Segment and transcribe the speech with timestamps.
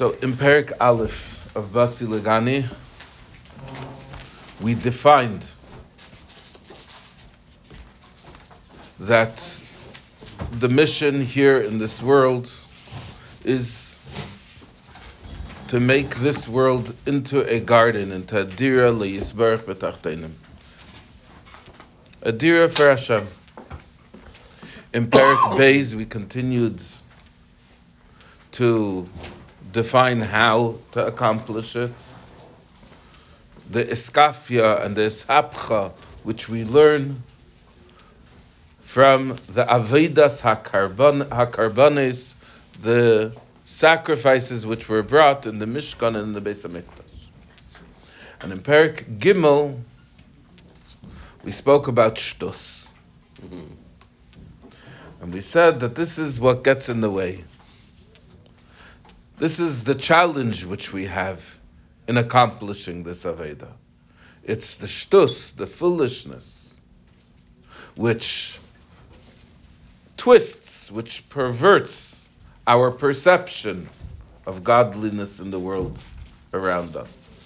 [0.00, 2.64] So in Perik Aleph of Basi Legani,
[4.58, 5.44] we defined
[9.00, 9.62] that
[10.52, 12.50] the mission here in this world
[13.44, 13.94] is
[15.68, 20.32] to make this world into a garden, into a dira leyisbarach b'tachtenim.
[22.22, 23.26] A dira for Hashem.
[24.94, 26.80] In Perik Beis, we continued
[28.52, 29.06] to
[29.72, 31.92] define how to accomplish it.
[33.70, 35.92] The iskafia and the ishapcha,
[36.24, 37.22] which we learn
[38.80, 42.34] from the Avedas HaKarbanes,
[42.82, 43.32] the
[43.64, 47.28] sacrifices which were brought in the Mishkan and in the Beis HaMikdash.
[48.40, 49.78] And in Perik Gimel,
[51.44, 52.88] we spoke about shtus.
[53.40, 53.74] Mm-hmm.
[55.22, 57.44] And we said that this is what gets in the way.
[59.40, 61.58] This is the challenge which we have
[62.06, 63.72] in accomplishing this Aveda.
[64.44, 66.78] It's the shtus, the foolishness,
[67.94, 68.58] which
[70.18, 72.28] twists, which perverts
[72.66, 73.88] our perception
[74.44, 76.04] of godliness in the world
[76.52, 77.40] around us,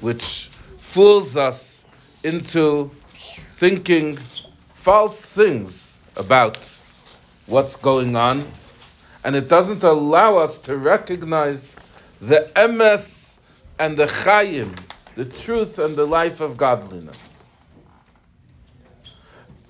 [0.00, 1.86] which fools us
[2.22, 2.90] into
[3.52, 4.18] thinking
[4.74, 6.70] false things about
[7.46, 8.44] what's going on
[9.24, 11.76] and it doesn't allow us to recognize
[12.20, 13.38] the emes
[13.78, 14.76] and the chayim,
[15.14, 17.46] the truth and the life of godliness.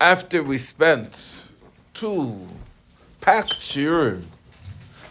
[0.01, 1.49] After we spent
[1.95, 2.47] two
[3.21, 4.25] packed shiurim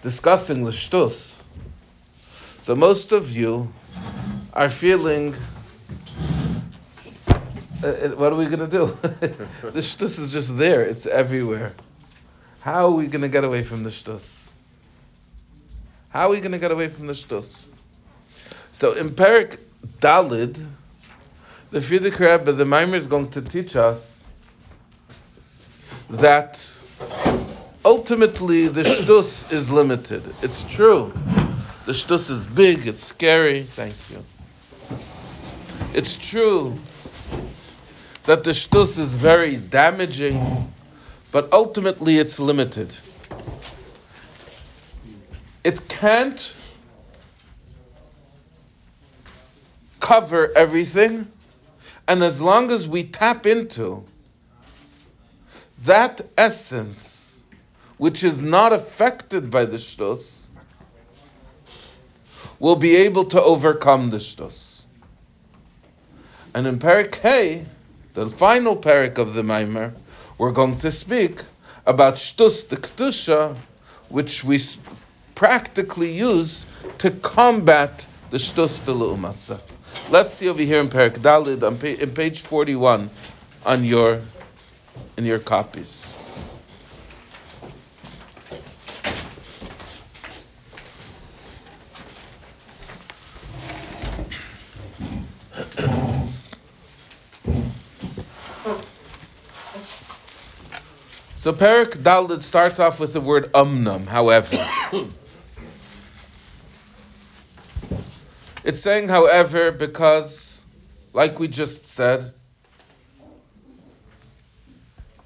[0.02, 1.44] discussing the shtus,
[2.61, 3.72] so most of you
[4.53, 5.35] are feeling
[7.83, 8.85] uh, what are we going to do?
[9.72, 10.81] the shtus is just there.
[10.83, 11.73] It's everywhere.
[12.61, 14.52] How are we going to get away from the shtus?
[16.09, 17.67] How are we going to get away from the shtus?
[18.72, 19.58] So in Perik
[20.00, 20.63] Dalid,
[21.69, 24.23] the Frierdiker Rebbe, the Maimer is going to teach us
[26.09, 26.56] that
[27.84, 30.24] ultimately the shtus is limited.
[30.41, 31.12] It's true.
[31.85, 33.63] The shtus is big, it's scary.
[33.63, 34.24] Thank you.
[35.94, 36.78] It's true
[38.25, 40.72] that the shtus is very damaging
[41.31, 42.95] but ultimately it's limited.
[45.63, 46.55] It can't
[49.99, 51.29] cover everything,
[52.07, 54.05] and as long as we tap into
[55.83, 57.17] that essence
[57.97, 60.47] which is not affected by the shtus,
[62.59, 64.83] we'll be able to overcome the shtus.
[66.53, 67.65] And in Parak Hey,
[68.13, 69.94] the final parak of the Maimer,
[70.38, 71.42] we're going to speak
[71.86, 73.56] about shtus, the kedusha,
[74.09, 74.59] which we
[75.36, 76.66] practically use
[77.00, 79.59] to combat the shtus the umasa.
[80.12, 83.09] Let's see over here in Perak Dalid on pa- in page 41
[83.66, 84.22] on your
[85.18, 86.14] in your copies.
[101.36, 104.57] So Perik Dalid starts off with the word umnam, however.
[108.63, 110.62] it's saying, however, because,
[111.13, 112.31] like we just said,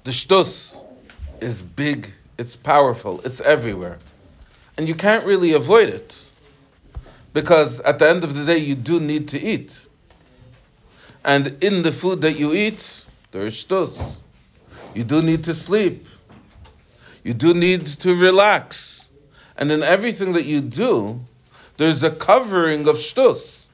[0.04, 0.80] the shtus
[1.40, 3.98] is big, it's powerful, it's everywhere.
[4.78, 6.18] And you can't really avoid it.
[7.34, 9.86] Because at the end of the day, you do need to eat.
[11.24, 14.18] And in the food that you eat, there is shtus.
[14.94, 16.06] You do need to sleep.
[17.24, 19.10] You do need to relax.
[19.56, 21.20] And in everything that you do,
[21.76, 23.66] there's a covering of shtus.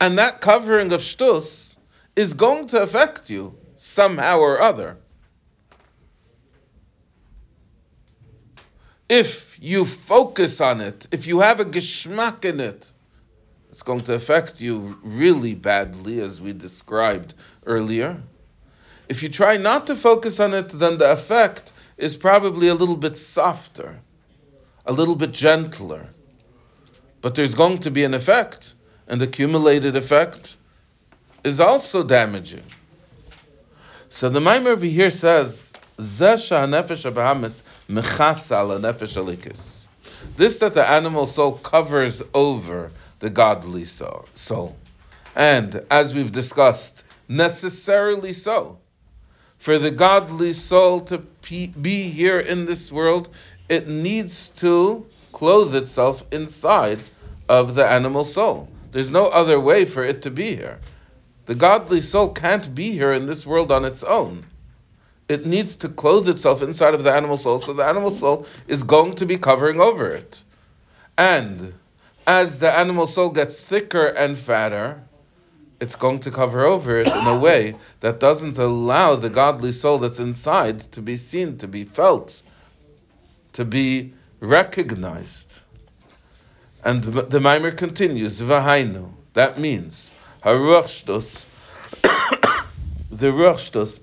[0.00, 1.76] And that covering of shtus
[2.14, 4.96] is going to affect you somehow or other.
[9.08, 12.92] If you focus on it, if you have a geschmack in it,
[13.70, 17.34] it's going to affect you really badly, as we described
[17.64, 18.20] earlier.
[19.08, 22.96] If you try not to focus on it, then the effect is probably a little
[22.96, 24.00] bit softer,
[24.84, 26.06] a little bit gentler.
[27.20, 28.74] But there's going to be an effect,
[29.08, 30.56] and the accumulated effect
[31.42, 32.62] is also damaging.
[34.08, 36.48] So the Maimer over here says, This
[40.58, 44.76] that the animal soul covers over the godly soul.
[45.34, 48.78] And as we've discussed, necessarily so
[49.58, 53.28] for the godly soul to be here in this world,
[53.68, 56.98] it needs to clothe itself inside
[57.48, 58.68] of the animal soul.
[58.92, 60.78] There's no other way for it to be here.
[61.46, 64.44] The godly soul can't be here in this world on its own.
[65.28, 68.84] It needs to clothe itself inside of the animal soul, so the animal soul is
[68.84, 70.42] going to be covering over it.
[71.18, 71.74] And
[72.26, 75.02] as the animal soul gets thicker and fatter,
[75.80, 79.98] it's going to cover over it in a way that doesn't allow the godly soul
[79.98, 82.42] that's inside to be seen, to be felt,
[83.54, 85.62] to be recognized.
[86.84, 89.10] And the Maimer continues, Vahainu.
[89.34, 90.12] That means,
[90.42, 91.44] Haruach Shtos,
[93.10, 94.00] the Ruach Shtos,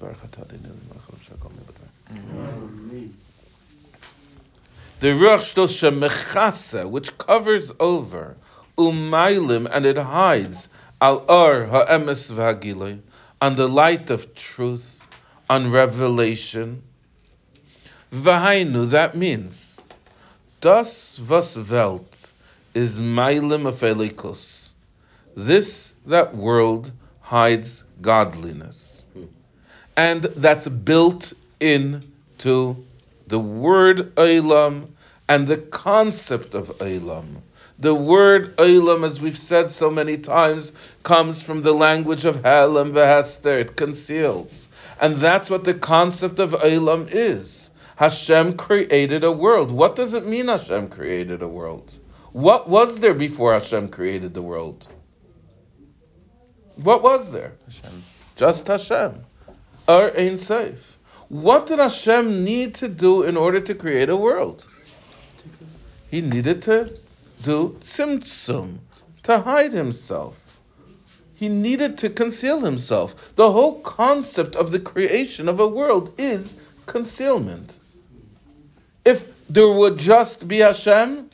[4.99, 8.35] the Ruach Shtos which covers over,
[8.77, 10.69] Umailim, and it hides,
[11.03, 12.97] Al Ar Ha'emes V'Hagiloi,
[13.41, 15.05] on the light of truth,
[15.50, 16.81] on revelation.
[18.09, 19.81] Vahainu, that means,
[20.61, 22.31] Das was Welt
[22.73, 24.71] is Mailim of Elikus.
[25.35, 26.89] This, that world,
[27.19, 29.05] hides godliness.
[29.97, 32.77] And that's built into
[33.27, 34.88] the word Eilam
[35.27, 37.41] and the concept of Eilam.
[37.79, 42.77] The word Olam, as we've said so many times, comes from the language of Hel
[42.77, 43.61] and Vehester.
[43.61, 44.67] It conceals.
[45.01, 47.71] And that's what the concept of Olam is.
[47.95, 49.71] Hashem created a world.
[49.71, 51.99] What does it mean Hashem created a world?
[52.31, 54.87] What was there before Hashem created the world?
[56.81, 57.53] What was there?
[57.65, 58.03] Hashem.
[58.35, 59.23] Just Hashem.
[59.87, 60.97] Ar Ein Seif.
[61.29, 64.67] What did Hashem need to do in order to create a world?
[66.09, 66.89] He needed to
[67.43, 68.79] do tzimtzum,
[69.23, 70.39] to hide himself.
[71.35, 73.35] He needed to conceal himself.
[73.35, 76.55] The whole concept of the creation of a world is
[76.85, 77.77] concealment.
[79.05, 81.29] If there would just be Hashem,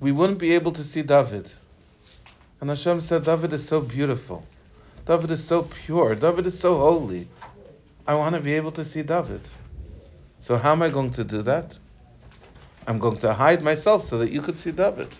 [0.00, 1.50] we wouldn't be able to see David.
[2.60, 4.44] And Hashem said, David is so beautiful.
[5.06, 6.14] David is so pure.
[6.14, 7.26] David is so holy.
[8.06, 9.40] I want to be able to see David.
[10.40, 11.78] So how am I going to do that?
[12.90, 15.16] I'm going to hide myself so that you could see David.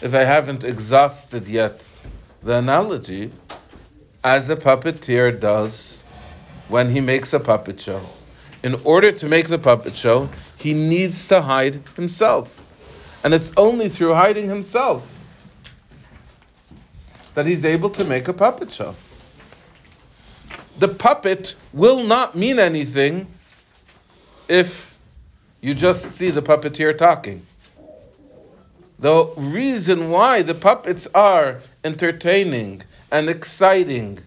[0.00, 1.90] If I haven't exhausted yet
[2.44, 3.32] the analogy,
[4.22, 6.00] as a puppeteer does
[6.68, 8.00] when he makes a puppet show.
[8.62, 10.30] In order to make the puppet show,
[10.60, 12.56] he needs to hide himself.
[13.24, 15.02] And it's only through hiding himself
[17.34, 18.94] that he's able to make a puppet show
[20.78, 23.26] the puppet will not mean anything
[24.48, 24.96] if
[25.60, 27.46] you just see the puppeteer talking.
[28.98, 34.18] The reason why the puppets are entertaining and exciting,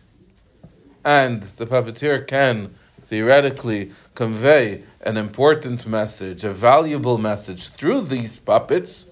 [1.03, 2.73] and the puppeteer can
[3.03, 9.07] theoretically convey an important message, a valuable message through these puppets,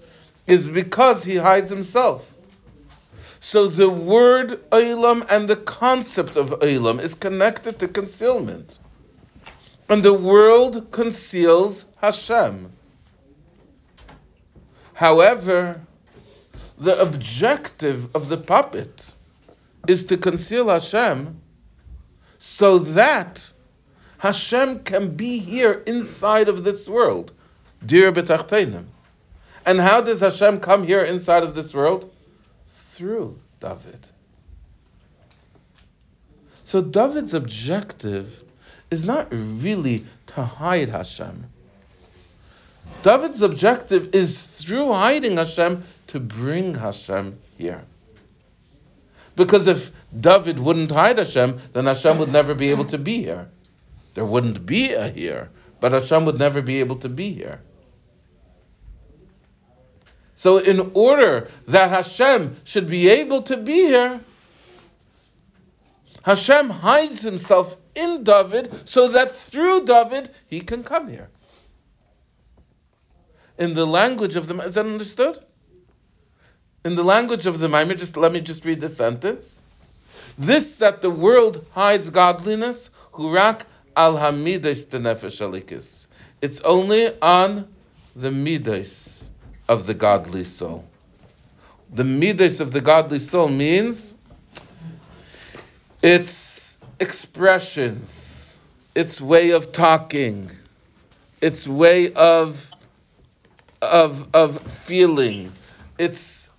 [0.46, 2.34] is because he hides himself.
[3.50, 8.78] So the word Olam and the concept of Olam is connected to concealment.
[9.88, 12.70] And the world conceals Hashem.
[14.92, 15.80] However,
[16.76, 19.14] the objective of the puppet
[19.86, 21.40] is to conceal Hashem
[22.38, 23.50] so that
[24.18, 27.32] Hashem can be here inside of this world.
[27.86, 28.84] Dira B'tachtenim.
[29.64, 32.10] And how does Hashem come here inside of this world?
[32.98, 34.10] through David.
[36.64, 38.42] So David's objective
[38.90, 41.44] is not really to hide Hashem.
[43.02, 47.84] David's objective is through hiding Hashem to bring Hashem here.
[49.36, 53.48] Because if David wouldn't hide Hashem, then Hashem would never be able to be here.
[54.14, 55.48] There wouldn't be a here,
[55.80, 57.60] but Hashem would never be able to be here.
[60.38, 64.20] So, in order that Hashem should be able to be here,
[66.22, 71.28] Hashem hides himself in David so that through David he can come here.
[73.58, 75.40] In the language of the is that understood?
[76.84, 79.60] In the language of the Maimer, just let me just read the sentence.
[80.38, 83.64] This that the world hides godliness, hurak
[83.96, 86.06] al hamidas tenefesh
[86.40, 87.66] It's only on
[88.14, 89.17] the midas
[89.68, 90.84] of the godly soul.
[91.92, 94.14] The midas of the godly soul means
[96.02, 98.58] its expressions,
[98.94, 100.50] its way of talking,
[101.40, 102.70] its way of
[103.80, 105.52] of of feeling,
[105.98, 106.50] its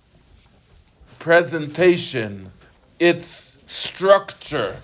[1.18, 2.50] presentation,
[2.98, 4.74] its structure.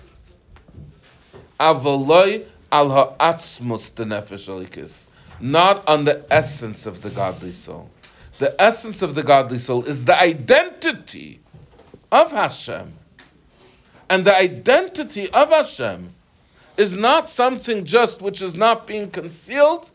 [1.59, 5.05] Avoloi al ha'atzmus the nefesh
[5.39, 7.89] not on the essence of the godly soul.
[8.39, 11.39] The essence of the godly soul is the identity
[12.11, 12.93] of Hashem.
[14.09, 16.13] And the identity of Hashem
[16.77, 19.89] is not something just which is not being concealed,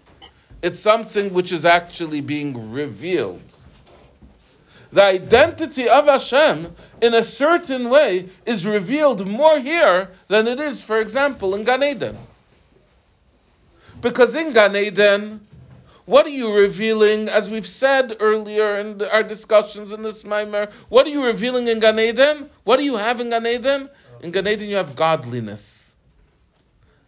[0.61, 3.55] it's something which is actually being revealed.
[4.91, 10.85] The identity of Hashem, in a certain way, is revealed more here than it is,
[10.85, 12.17] for example, in Gan Eden.
[14.03, 15.47] Because in Gan Eden,
[16.05, 21.07] what are you revealing, as we've said earlier in our discussions in this Maimer, what
[21.07, 22.51] are you revealing in Gan Eden?
[22.65, 23.89] What do you have in Gan Eden?
[24.23, 25.95] In Gan Eden, you have godliness.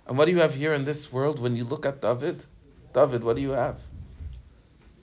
[0.07, 2.45] And what do you have here in this world when you look at David?
[2.93, 3.81] David, what do you have?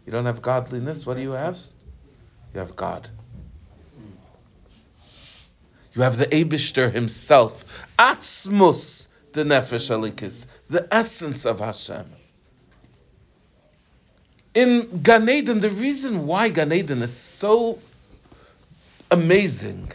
[0.05, 1.05] You don't have godliness.
[1.05, 1.59] What do you have?
[2.53, 3.09] You have God.
[5.93, 7.85] You have the Abishter himself.
[7.99, 12.05] Atzmus, the Nefesh Alikis, the essence of Hashem.
[14.53, 17.79] In Gan Eden, the reason why Gan Eden is so
[19.09, 19.89] amazing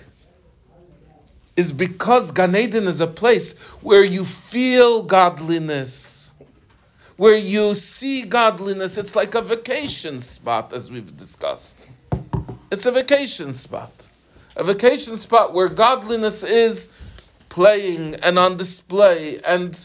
[1.57, 6.33] is because Gan Eden is a place where you feel godliness,
[7.17, 8.97] where you see godliness.
[8.97, 11.89] It's like a vacation spot, as we've discussed.
[12.71, 14.11] It's a vacation spot.
[14.57, 16.89] A vacation spot where godliness is
[17.51, 19.77] playing and on display and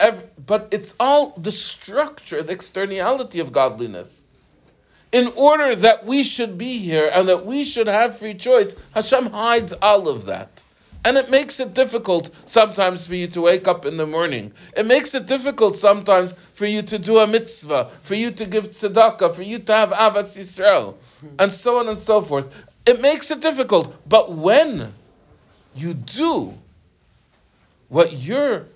[0.00, 4.24] every, but it's all the structure, the externality of godliness.
[5.10, 9.26] In order that we should be here and that we should have free choice, Hashem
[9.26, 10.64] hides all of that.
[11.04, 14.52] And it makes it difficult sometimes for you to wake up in the morning.
[14.76, 18.68] It makes it difficult sometimes for you to do a mitzvah, for you to give
[18.70, 20.96] tzedakah, for you to have avas Yisrael,
[21.38, 22.66] and so on and so forth.
[22.84, 23.96] It makes it difficult.
[24.08, 24.92] But when
[25.74, 26.52] you do
[27.88, 28.66] what you're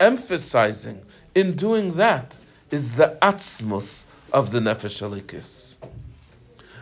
[0.00, 1.00] emphasizing
[1.34, 2.38] in doing that
[2.70, 5.78] is the atzmus of the nefesh alikis.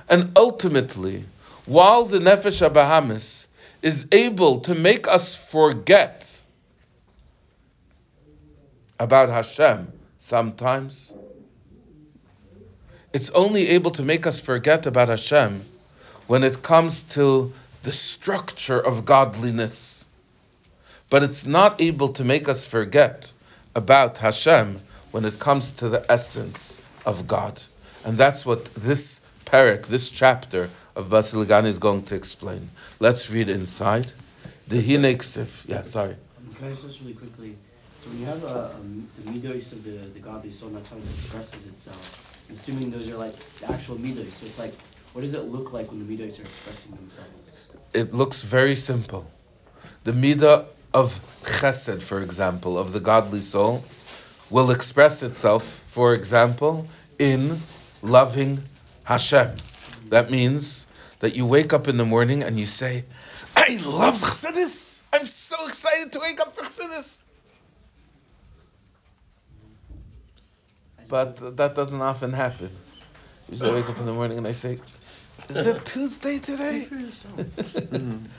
[0.09, 1.25] And ultimately,
[1.67, 3.49] while the nefesh abahamis
[3.83, 6.43] is able to make us forget
[8.99, 11.15] about Hashem sometimes,
[13.13, 15.63] it's only able to make us forget about Hashem
[16.27, 19.96] when it comes to the structure of godliness.
[21.09, 23.33] But it's not able to make us forget
[23.75, 24.81] about Hashem
[25.13, 27.63] when it comes to the essence of God.
[28.05, 32.71] And that's what this parak, this chapter of Basi Legani is going to explain.
[32.99, 34.11] Let's read inside.
[34.69, 35.69] The Hineksiv.
[35.69, 36.17] Yeah, sorry.
[36.57, 37.57] Can I just really quickly?
[38.03, 40.89] So when you have a, um, the midos of the, the godly soul, and that's
[40.89, 42.47] how it expresses itself.
[42.49, 44.33] I'm assuming those are like the actual midos.
[44.33, 44.75] So it's like,
[45.13, 47.69] what does it look like when the midos are expressing themselves?
[47.93, 49.31] It looks very simple.
[50.05, 53.85] The midah of chesed, for example, of the godly soul,
[54.49, 56.89] will express itself, for example,
[57.19, 57.59] in
[58.03, 58.59] loving
[59.05, 59.51] Hashem.
[60.09, 60.87] That means
[61.19, 63.05] that you wake up in the morning and you say,
[63.55, 65.03] I love Chassidus.
[65.13, 67.23] I'm so excited to wake up for Chassidus.
[71.11, 72.71] But that doesn't often happen.
[73.51, 74.79] Usually wake up in the morning and I say,
[75.49, 76.89] is it Tuesday today?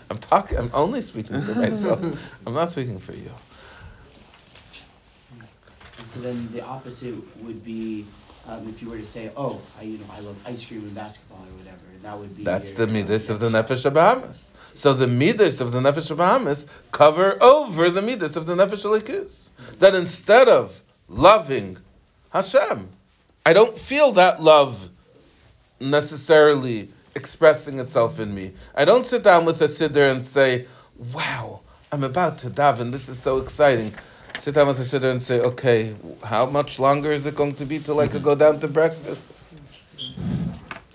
[0.09, 0.57] I'm talking.
[0.57, 2.33] I'm only speaking for myself.
[2.45, 3.31] I'm not speaking for you.
[5.99, 8.05] And so then the opposite would be
[8.47, 10.95] um, if you were to say, "Oh, I, you know, I love ice cream and
[10.95, 12.43] basketball or whatever," that would be.
[12.43, 14.53] That's your, the midas of the nefesh Bahamis.
[14.73, 19.49] So the midas of the nefesh Bahamis cover over the midas of the nefesh alikis.
[19.79, 21.77] That instead of loving
[22.29, 22.87] Hashem,
[23.45, 24.89] I don't feel that love
[25.79, 28.53] necessarily expressing itself in me.
[28.73, 30.67] I don't sit down with a siddur and say,
[31.13, 32.91] "Wow, I'm about to daven.
[32.91, 33.91] This is so exciting."
[34.39, 37.65] sit down with a siddur and say, okay, how much longer is it going to
[37.65, 39.43] be till I could go down to breakfast?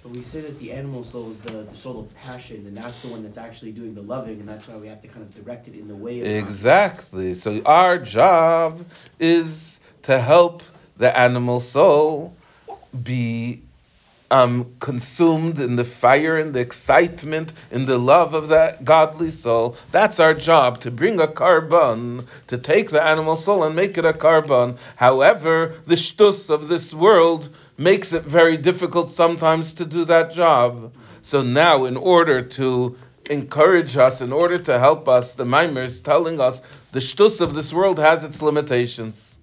[0.02, 3.02] But we say that the animal soul is the, the soul of passion, and that's
[3.02, 5.34] the one that's actually doing the loving, and that's why we have to kind of
[5.34, 7.34] direct it in the way of Exactly.
[7.34, 8.84] So our job
[9.18, 10.62] is to help
[10.96, 12.34] the animal soul
[13.02, 13.62] be
[14.32, 19.76] um, consumed in the fire and the excitement in the love of that godly soul.
[19.90, 24.06] That's our job to bring a carbon, to take the animal soul and make it
[24.06, 24.76] a carbon.
[24.96, 30.94] However, the shtus of this world makes it very difficult sometimes to do that job.
[31.20, 32.96] So now, in order to
[33.28, 36.60] encourage us, in order to help us, the Maimer is telling us
[36.92, 39.38] the shtus of this world has its limitations.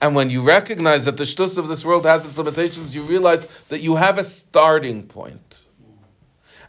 [0.00, 3.46] And when you recognize that the shtus of this world has its limitations, you realize
[3.68, 5.64] that you have a starting point.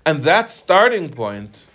[0.05, 1.67] And that starting point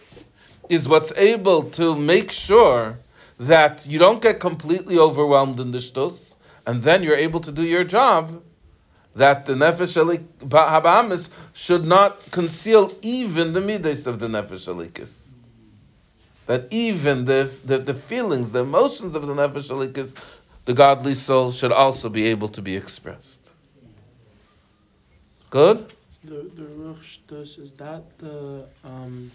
[0.69, 2.99] is what's able to make sure
[3.41, 6.35] that you don't get completely overwhelmed in the shtus,
[6.67, 8.43] and then you're able to do your job,
[9.17, 9.97] that the nefesh
[10.41, 15.35] habamis should not conceal even the midas of the nefesh alikis.
[16.47, 20.15] That even the, the, the feelings, the emotions of the nefesh alikis,
[20.65, 23.55] the godly soul should also be able to be expressed.
[25.51, 25.93] Good.
[26.25, 29.31] The the ruach shtus is that the um,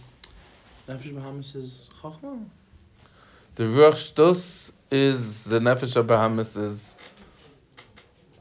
[0.88, 2.44] nefesh bahamis is chachma.
[3.56, 6.98] The ruach shtus is the nefesh bahamis is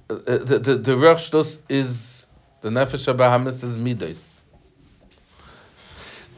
[0.08, 2.26] uh, the the, the ruach shtus is
[2.62, 4.37] the nefesh bahamis is midas.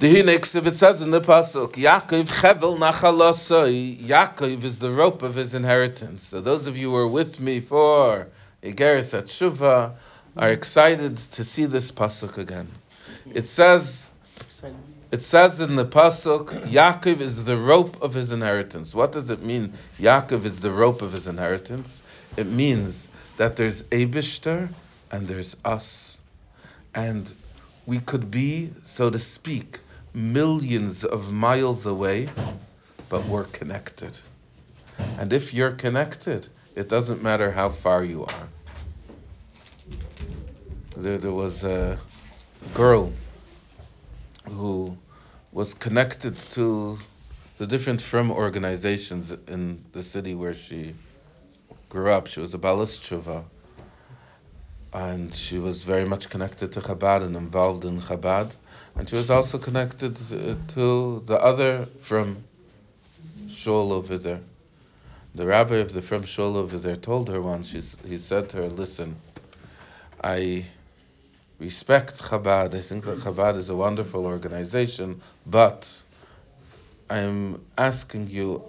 [0.00, 5.35] The Hinexiv, it says in the Pasuk, Yaakov Chevel Nachalasoi, Yaakov is the rope of
[5.35, 6.25] his inheritance.
[6.25, 8.28] So those of you who were with me for
[8.62, 9.92] Igeris at
[10.38, 12.69] are excited to see this Pasuk again.
[13.35, 14.11] It says,
[15.12, 18.95] it says in the Pasuk, Yaakov is the rope of his inheritance.
[18.95, 22.02] What does it mean, Yaakov is the rope of his inheritance?
[22.38, 24.71] It means that there's Abishter
[25.12, 26.23] and there's us.
[26.95, 27.30] And
[27.85, 29.80] we could be, so to speak,
[30.14, 32.29] millions of miles away,
[33.09, 34.19] but we're connected.
[35.19, 38.49] And if you're connected, it doesn't matter how far you are.
[40.97, 41.99] There, there was a
[42.75, 43.12] girl
[44.49, 44.97] who
[45.52, 46.99] was connected to
[47.59, 50.95] the different frum organizations in the city where she
[51.88, 52.26] grew up.
[52.26, 53.45] She was a Balas Tshuva.
[54.93, 58.55] And she was very much connected to Chabad and involved in Chabad.
[58.97, 62.44] And she was also connected to the other frum
[63.49, 64.40] Shul over there.
[65.35, 68.68] The rabbi of the frum Shul over there told her once, he said to her,
[68.68, 69.16] Listen,
[70.23, 70.66] I
[71.59, 72.75] respect Chabad.
[72.75, 76.02] I think that Chabad is a wonderful organization, but
[77.09, 78.64] I'm asking you,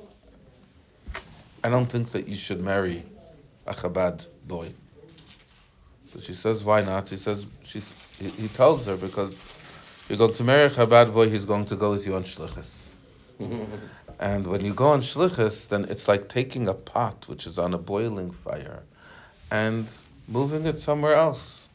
[1.64, 3.04] I don't think that you should marry
[3.68, 4.74] a Chabad boy.
[6.14, 7.10] But she says, why not?
[7.10, 9.42] He says, she's, he, he tells her because
[10.12, 12.94] you're going to marry a Chabad boy, he's going to go with you on shlichus.
[14.20, 17.74] and when you go on shlichus, then it's like taking a pot which is on
[17.74, 18.84] a boiling fire
[19.50, 19.90] and
[20.28, 21.70] moving it somewhere else.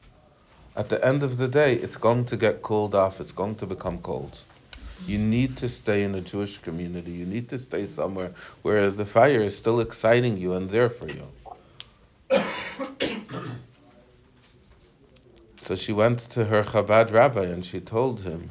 [0.77, 3.23] At the end of the day, it's going to get cooled off.
[3.23, 4.39] It's going to become cold.
[5.07, 7.13] You need to stay in a Jewish community.
[7.13, 11.09] You need to stay somewhere where the fire is still exciting you and there for
[11.09, 11.27] you.
[15.67, 18.51] So she went to her Chabad rabbi and she told him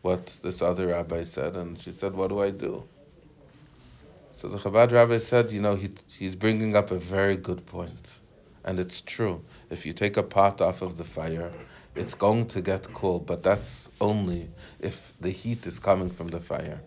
[0.00, 2.88] what this other rabbi said, and she said, What do I do?
[4.30, 8.18] So the Chabad rabbi said, You know, he, he's bringing up a very good point.
[8.64, 9.42] And it's true.
[9.68, 11.52] If you take a pot off of the fire,
[11.94, 14.48] it's going to get cool, but that's only
[14.80, 16.80] if the heat is coming from the fire.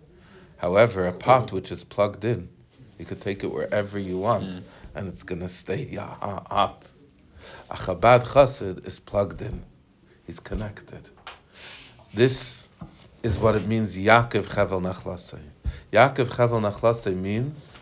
[0.57, 2.49] However, a pot which is plugged in,
[2.97, 4.61] you could take it wherever you want, mm.
[4.95, 6.91] and it's going to stay hot.
[7.69, 9.63] A Chabad Chassid is plugged in.
[10.25, 11.09] He's connected.
[12.13, 12.67] This
[13.23, 15.39] is what it means Yaakov Chevel Nachlasei.
[15.91, 17.77] Yaakov Chevel Nachlasei means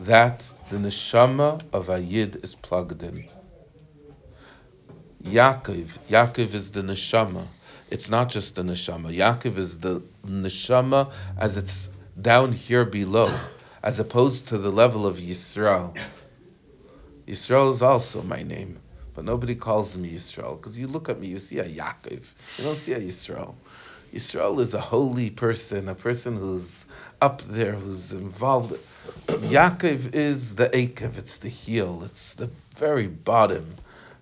[0.00, 3.28] that the neshama of a yid is plugged in.
[5.24, 7.46] Yaakov, Yaakov is the neshama.
[7.90, 9.14] It's not just the neshama.
[9.14, 11.90] Yaakov is the neshama as it's
[12.20, 13.32] down here below,
[13.82, 15.96] as opposed to the level of Yisrael.
[17.26, 18.78] Yisrael is also my name.
[19.14, 22.58] But nobody calls me Yisrael because you look at me, you see a Yaakov.
[22.58, 23.54] You don't see a Yisrael.
[24.14, 26.86] Yisrael is a holy person, a person who's
[27.20, 28.78] up there, who's involved.
[29.26, 33.66] Yaakov is the Akev, it's the heel, it's the very bottom,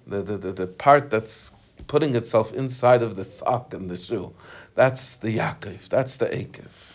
[0.06, 1.52] the, the, the, the, part that's
[1.86, 4.34] putting itself inside of the sock and the shoe.
[4.74, 6.92] That's the Yaakov, that's the Akev.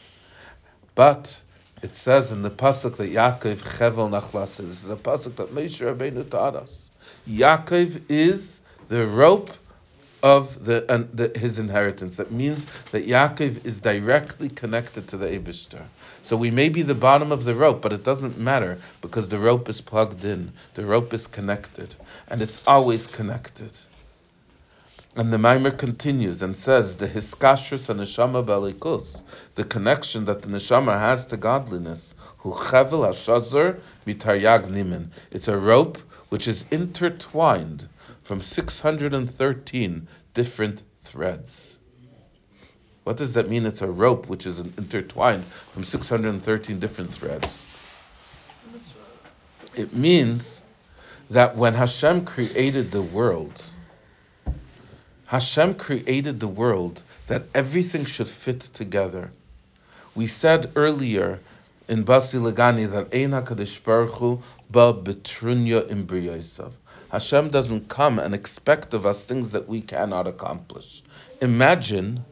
[0.94, 1.42] But
[1.84, 4.58] it says in the pasuk that Yaakov chevel nachlas.
[4.58, 6.90] This is a pasuk that Moshe Rabbeinu taught us.
[7.30, 9.52] Yaakov is the rope
[10.24, 12.18] of the, the, his inheritance.
[12.18, 15.84] That means that Yaakov is directly connected to the Abishter.
[16.22, 19.38] So we may be the bottom of the rope, but it doesn't matter because the
[19.38, 20.54] rope is plugged in.
[20.76, 21.94] The rope is connected,
[22.30, 23.72] and it's always connected.
[25.16, 29.22] And the Maimer continues and says, the hiskashrus and neshama belikus,
[29.54, 35.10] the connection that the neshama has to godliness, hu chevel hashazar mitaryag nimin.
[35.32, 36.00] It's a rope
[36.30, 37.88] which is intertwined
[38.24, 41.80] from 613 different threads.
[43.04, 43.68] What does that mean?
[43.68, 47.64] It's a rope which is intertwined from 613 different threads.
[49.76, 50.64] It means
[51.30, 53.62] that when Hashem created the world,
[55.34, 59.32] Hashem created the world that everything should fit together.
[60.14, 61.40] We said earlier
[61.90, 66.72] in Basi Lagani that Ein HaKadosh Baruch Hu ba betrunya imbriyosav.
[67.10, 71.02] Hashem doesn't come and expect of us things that we cannot accomplish.
[71.42, 72.24] Imagine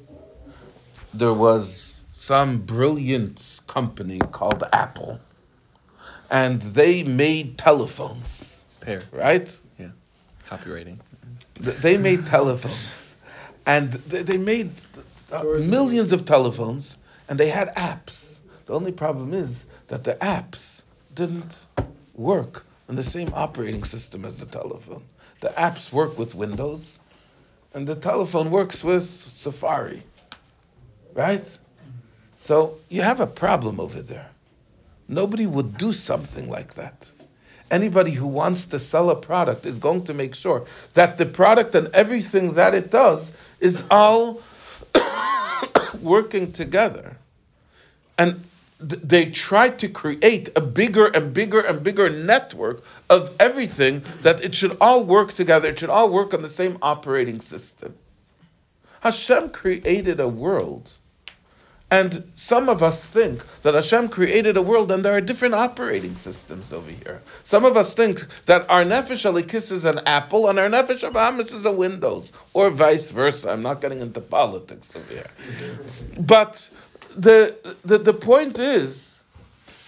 [1.11, 5.19] there was some brilliant company called Apple,
[6.29, 8.63] and they made telephones.
[8.81, 9.01] Pair.
[9.11, 9.59] Right?
[10.51, 10.57] Yeah.
[10.57, 10.99] Copyrighting.
[11.59, 13.17] They made telephones,
[13.65, 14.71] and they made
[15.31, 16.97] uh, millions of telephones,
[17.29, 18.41] and they had apps.
[18.65, 20.83] The only problem is that the apps
[21.15, 21.57] didn't
[22.13, 25.03] work on the same operating system as the telephone.
[25.39, 26.99] The apps work with Windows,
[27.73, 30.03] and the telephone works with Safari.
[31.13, 31.59] Right?
[32.35, 34.29] So you have a problem over there.
[35.07, 37.11] Nobody would do something like that.
[37.71, 41.73] Anybody who wants to sell a product is going to make sure that the product
[41.73, 44.41] and everything that it does is all
[46.01, 47.15] working together.
[48.17, 48.43] And
[48.79, 54.43] th- they try to create a bigger and bigger and bigger network of everything that
[54.43, 55.69] it should all work together.
[55.69, 57.95] It should all work on the same operating system.
[58.99, 60.91] Hashem created a world.
[61.91, 66.15] And some of us think that Hashem created a world and there are different operating
[66.15, 67.21] systems over here.
[67.43, 71.53] Some of us think that our Nefesh Alikis is an Apple and our Nefesh Abahamis
[71.53, 73.51] is a Windows, or vice versa.
[73.51, 75.27] I'm not getting into politics over here.
[76.17, 76.69] But
[77.17, 79.21] the, the, the point is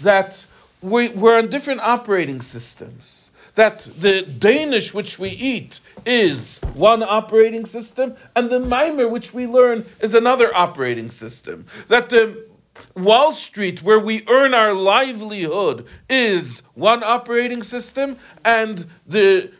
[0.02, 0.46] that
[0.82, 3.23] we, we're on different operating systems.
[3.56, 9.46] That the Danish which we eat is one operating system, and the Maimer which we
[9.46, 11.66] learn is another operating system.
[11.88, 12.48] That the
[12.96, 19.52] Wall Street, where we earn our livelihood, is one operating system, and the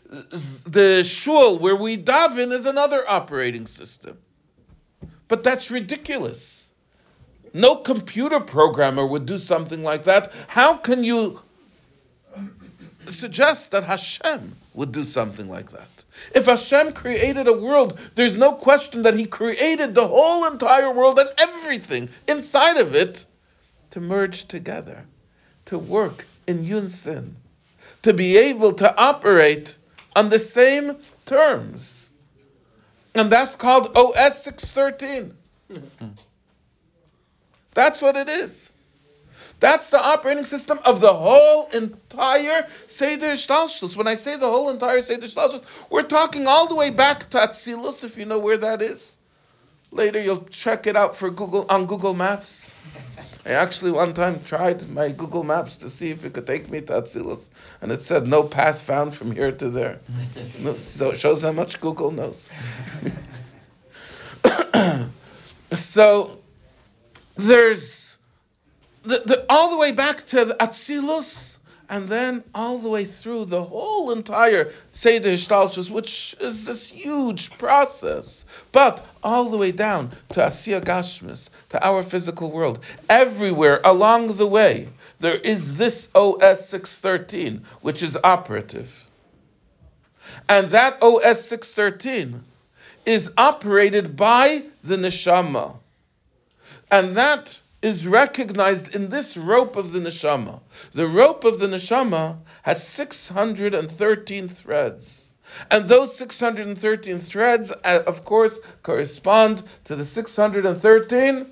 [0.66, 4.18] the shul where we daven is another operating system.
[5.28, 6.72] But that's ridiculous.
[7.54, 10.34] No computer programmer would do something like that.
[10.48, 11.40] How can you
[13.12, 16.06] suggest that Hashem would do something like that?
[16.34, 21.20] If Hashem created a world, there's no question that He created the whole entire world
[21.20, 23.26] and everything inside of it
[23.92, 25.06] to merge together,
[25.66, 27.36] to work in unison,
[28.04, 29.78] to be able to operate
[30.16, 32.10] on the same terms.
[33.16, 35.34] And that's called OS 613.
[35.72, 36.08] Hmm.
[37.74, 38.70] That's what it is.
[39.60, 43.96] That's the operating system of the whole entire Seder Shtalshus.
[43.96, 47.38] When I say the whole entire Seder Shtalshus, we're talking all the way back to
[47.38, 49.18] Atzilus, if you know where that is.
[49.92, 52.74] Later you'll check it out for Google on Google Maps.
[53.46, 56.82] I actually one time tried my Google Maps to see if it could take me
[56.82, 57.50] to Atzilus,
[57.82, 60.00] and it said no path found from here to there.
[60.80, 62.50] so it shows how much Google knows.
[65.72, 66.40] so
[67.36, 68.03] there's
[69.04, 71.58] the, the, all the way back to the Atzilus,
[71.90, 77.58] and then all the way through the whole entire Seder Hishtalshus, which is this huge
[77.58, 82.80] process, but all the way down to Asiya Gashmis, to our physical world.
[83.10, 84.88] Everywhere along the way,
[85.20, 89.08] there is this OS 613, which is operative.
[90.48, 92.42] And that OS 613
[93.06, 95.78] is operated by the neshama.
[96.90, 100.62] And that is recognized in this rope of the neshama.
[100.94, 105.30] The rope of the neshama has 613 threads.
[105.70, 111.46] And those 613 threads, uh, of course, correspond to the 613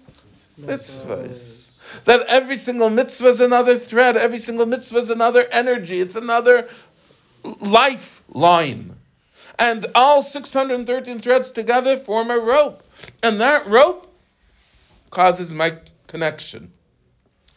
[0.60, 2.04] mitzvahs.
[2.06, 6.70] That every single mitzvah is another thread, every single mitzvah is another energy, it's another
[7.44, 8.96] lifeline.
[9.60, 12.82] And all 613 threads together form a rope.
[13.22, 14.08] And that rope
[15.10, 15.74] causes my
[16.12, 16.72] connection.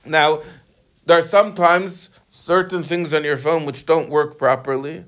[0.06, 0.40] Now,
[1.06, 5.04] there are sometimes certain things on your phone which don't work properly,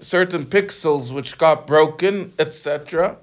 [0.00, 3.16] certain pixels which got broken, etc.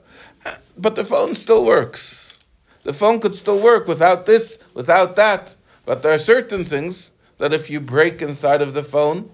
[0.78, 2.40] But the phone still works.
[2.84, 5.56] The phone could still work without this, without that.
[5.86, 9.30] But there are certain things that if you break inside of the phone,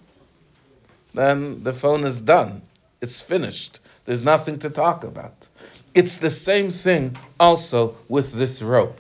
[1.13, 2.62] then the phone is done.
[3.01, 3.80] It's finished.
[4.06, 5.49] There's nothing to talk about.
[5.93, 8.99] It's the same thing also with this rope.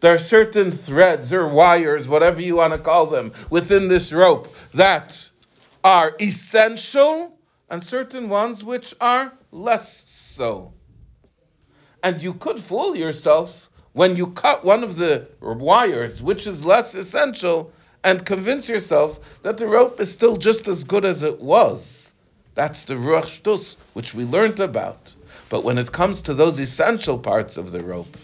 [0.00, 4.54] There are certain threads or wires, whatever you want to call them, within this rope
[4.72, 5.30] that
[5.82, 7.38] are essential
[7.70, 10.74] and certain ones which are less so.
[12.02, 16.94] And you could fool yourself when you cut one of the wires, which is less
[16.94, 17.72] essential,
[18.04, 22.14] and convince yourself that the rope is still just as good as it was.
[22.54, 25.14] That's the Ruach which we learned about.
[25.48, 28.16] But when it comes to those essential parts of the rope,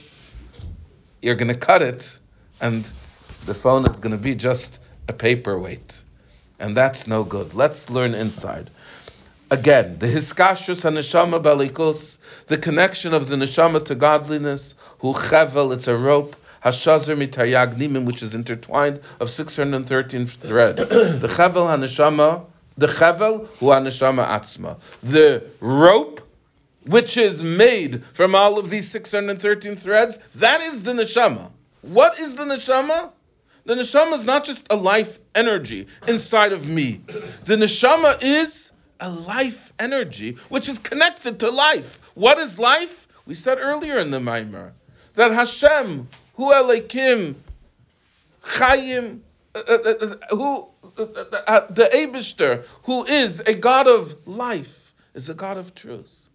[1.23, 2.19] you're going to cut it,
[2.61, 2.85] and
[3.47, 6.05] the phone is going to be just a paperweight.
[6.59, 7.55] And that's no good.
[7.55, 8.71] Let's learn inside.
[9.51, 15.73] Again, the hiskashus and neshama balikus, the connection of the neshama to godliness, hu chevel,
[15.75, 20.89] it's a rope, hashazar mitayag which is intertwined of 613 threads.
[20.89, 22.47] the chevel haneshama,
[22.79, 24.79] the chevel hu haneshama atzma.
[25.03, 26.22] The rope
[26.87, 31.51] which is made from all of these 613 threads, that is the neshama.
[31.83, 33.11] What is the neshama?
[33.65, 37.01] The neshama is not just a life energy inside of me.
[37.45, 42.01] The neshama is a life energy which is connected to life.
[42.15, 43.07] What is life?
[43.27, 44.73] We said earlier in the Maimer
[45.15, 47.35] that Hashem, Hu Elikim,
[48.43, 49.21] Chayim,
[49.55, 55.57] uh, uh, uh, who the Abishter, who is a God of life, is a God
[55.57, 56.31] of truth.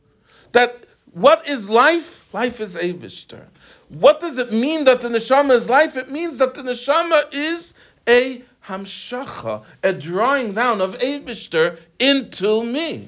[0.51, 2.31] That what is life?
[2.33, 3.43] Life is Avishter.
[3.89, 5.97] What does it mean that the neshama is life?
[5.97, 7.73] It means that the neshama is
[8.07, 13.07] a hamshacha, a drawing down of Avishter into me.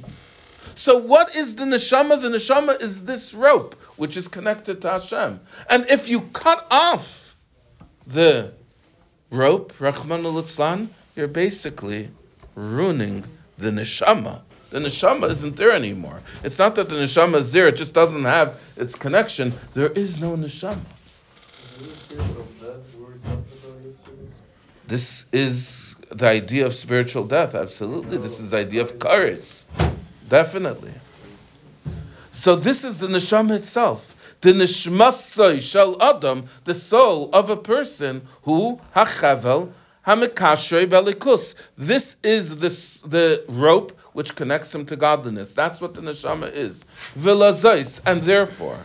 [0.75, 2.21] So what is the neshama?
[2.21, 5.39] The neshama is this rope which is connected to Hashem.
[5.69, 7.35] And if you cut off
[8.07, 8.53] the
[9.29, 12.09] rope, Rahman al you're basically
[12.55, 13.25] ruining
[13.57, 16.21] the neshama the neshama isn't there anymore.
[16.43, 19.53] It's not that the neshama is there; it just doesn't have its connection.
[19.73, 20.79] There is no neshama.
[24.87, 27.55] This is the idea of spiritual death.
[27.55, 29.65] Absolutely, this is the idea of kares.
[30.27, 30.93] Definitely.
[32.31, 34.15] So this is the neshama itself.
[34.41, 39.73] The neshmasai shel adam, the soul of a person who hachavel
[40.05, 41.55] belikus.
[41.77, 42.69] This is the,
[43.07, 45.53] the rope which connects him to godliness.
[45.53, 46.85] That's what the neshama is.
[47.17, 48.79] Vilazais, and therefore,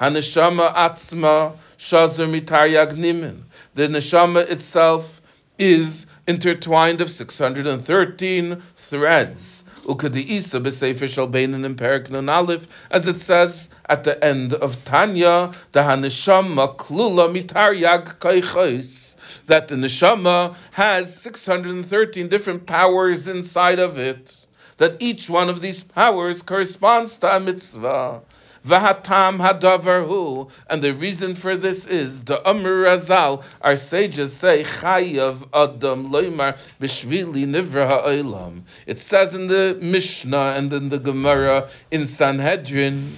[0.00, 3.42] haneshama atzma shazur mitar yagnimin.
[3.74, 5.20] The neshama itself
[5.58, 9.64] is intertwined of 613 threads.
[9.84, 15.52] Ukadiisa b'sefer shel beinin in Perik Aleph, as it says at the end of Tanya,
[15.72, 19.09] the haneshama klula mitar yag kaichos
[19.50, 24.46] that the neshama has 613 different powers inside of it.
[24.76, 28.22] That each one of these powers corresponds to a mitzvah.
[28.64, 33.42] Vahatam hadavarhu, and the reason for this is the Amr Razal.
[33.60, 38.62] Our sages say Chayav Adam Loimar Bishvili Nivra Ha'olam.
[38.86, 43.16] It says in the Mishnah and in the Gemara in Sanhedrin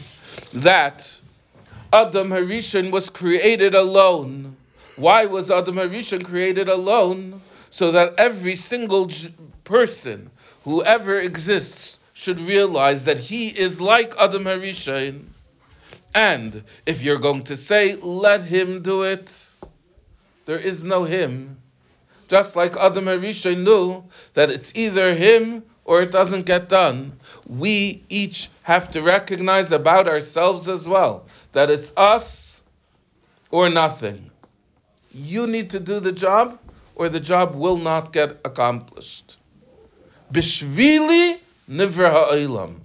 [0.55, 1.15] that
[1.93, 4.57] Adam Harishon was created alone.
[5.03, 7.43] Why was Adam Harishon created alone?
[7.71, 9.11] So that every single
[9.65, 10.31] person,
[10.63, 15.25] whoever exists, should realize that he is like Adam Harishon.
[16.15, 19.45] And if you're going to say, let him do it,
[20.47, 21.57] there is no him.
[22.29, 27.19] Just like Adam Harishon knew that it's either him or it doesn't get done.
[27.49, 32.63] We each have to recognize about ourselves as well that it's us
[33.51, 34.31] or nothing
[35.15, 36.59] you need to do the job,
[36.95, 39.39] or the job will not get accomplished.
[40.33, 41.39] Bishvili
[41.71, 42.77] nivra ha'olam.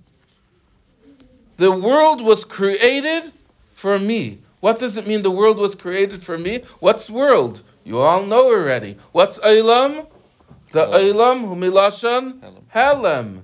[1.57, 3.31] The world was created
[3.71, 4.39] for me.
[4.59, 6.63] What does it mean the world was created for me?
[6.79, 7.61] What's world?
[7.83, 8.97] You all know already.
[9.11, 10.07] What's Olam?
[10.71, 12.41] The Olam, Humilashan?
[12.73, 13.41] Helem.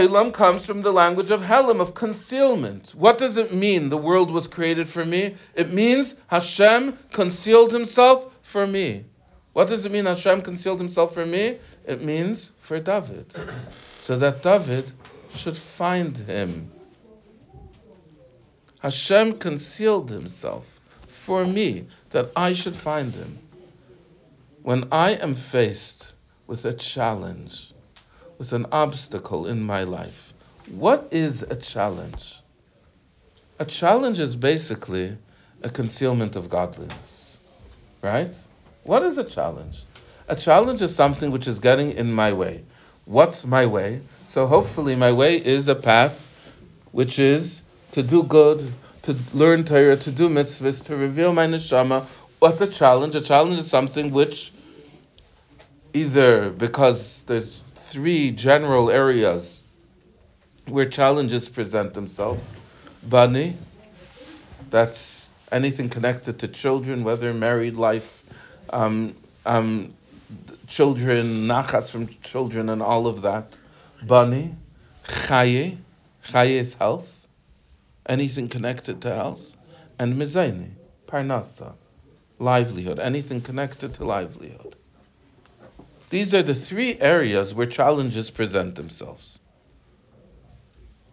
[0.00, 2.94] Olam comes from the language of Helam, of concealment.
[2.96, 5.34] What does it mean the world was created for me?
[5.54, 9.04] It means Hashem concealed himself for me.
[9.52, 11.58] What does it mean Hashem concealed himself for me?
[11.86, 13.34] It means for David.
[13.98, 14.90] So that David
[15.34, 16.70] should find him.
[18.80, 23.38] Hashem concealed himself for me that I should find him.
[24.62, 26.14] When I am faced
[26.46, 27.73] with a challenge,
[28.38, 30.32] with an obstacle in my life.
[30.70, 32.40] What is a challenge?
[33.58, 35.16] A challenge is basically
[35.62, 37.40] a concealment of godliness,
[38.02, 38.34] right?
[38.82, 39.82] What is a challenge?
[40.28, 42.64] A challenge is something which is getting in my way.
[43.04, 44.00] What's my way?
[44.28, 46.30] So hopefully my way is a path
[46.92, 52.04] which is to do good, to learn Torah, to do mitzvahs, to reveal my neshama.
[52.38, 53.14] What's a challenge?
[53.14, 54.52] A challenge is something which
[55.92, 57.62] either because there's
[57.94, 59.62] three general areas
[60.66, 62.44] where challenges present themselves.
[63.04, 63.54] Bani,
[64.68, 68.24] that's anything connected to children, whether married life,
[68.70, 69.14] um,
[69.46, 69.94] um,
[70.66, 73.56] children, nachas from children, and all of that.
[74.02, 74.56] Bani,
[75.04, 75.76] chaye,
[76.26, 77.28] chaye is health,
[78.06, 79.56] anything connected to health,
[80.00, 80.70] and mizayni,
[81.06, 81.74] parnasa,
[82.40, 84.74] livelihood, anything connected to livelihood.
[86.14, 89.40] These are the three areas where challenges present themselves.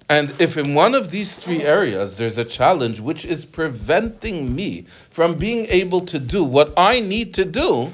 [0.08, 4.84] And if in one of these three areas there's a challenge which is preventing me
[5.10, 7.92] from being able to do what I need to do,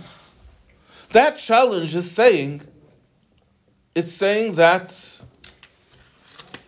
[1.14, 2.62] that challenge is saying,
[3.96, 4.94] it's saying that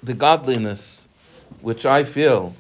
[0.02, 1.10] the godliness
[1.60, 2.56] which I feel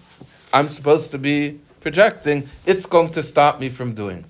[0.51, 4.25] I'm supposed to be projecting, it's going to stop me from doing.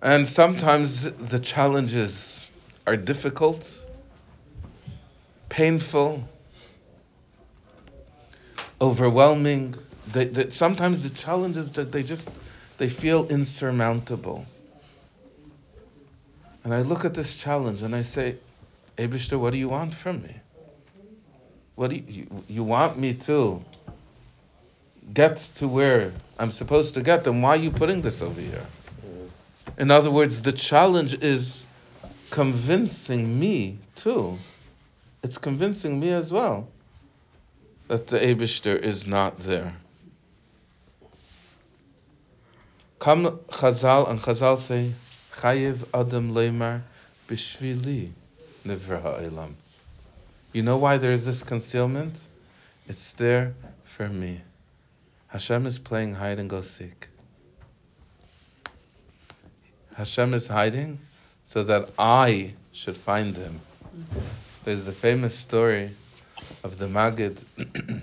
[0.00, 2.46] And sometimes the challenges
[2.86, 3.84] are difficult
[5.48, 6.22] painful,
[8.80, 9.74] overwhelming.
[10.12, 12.30] They, they, sometimes the challenges that they just
[12.78, 14.46] they feel insurmountable.
[16.64, 18.36] And I look at this challenge and I say,
[18.96, 20.36] Abishter, what do you want from me?
[21.74, 23.64] What do you, you, you want me to
[25.12, 27.24] get to where I'm supposed to get?
[27.24, 28.66] Then why are you putting this over here?
[29.78, 31.66] In other words, the challenge is
[32.30, 34.38] convincing me too
[35.22, 36.68] it's convincing me as well
[37.88, 39.74] that the Abishter is not there.
[42.98, 44.92] Come Chazal and Chazal say,
[45.36, 46.82] Chayiv Adam Leimar
[47.28, 48.10] Bishvili
[48.66, 49.54] Nivra Ha'elam.
[50.52, 52.20] You know why there is this concealment?
[52.88, 54.40] It's there for me.
[55.28, 57.08] Hashem is playing hide and go seek.
[59.98, 61.00] Hashem is hiding
[61.42, 63.58] so that I should find him.
[64.64, 65.90] There's the famous story
[66.62, 67.36] of the Maggid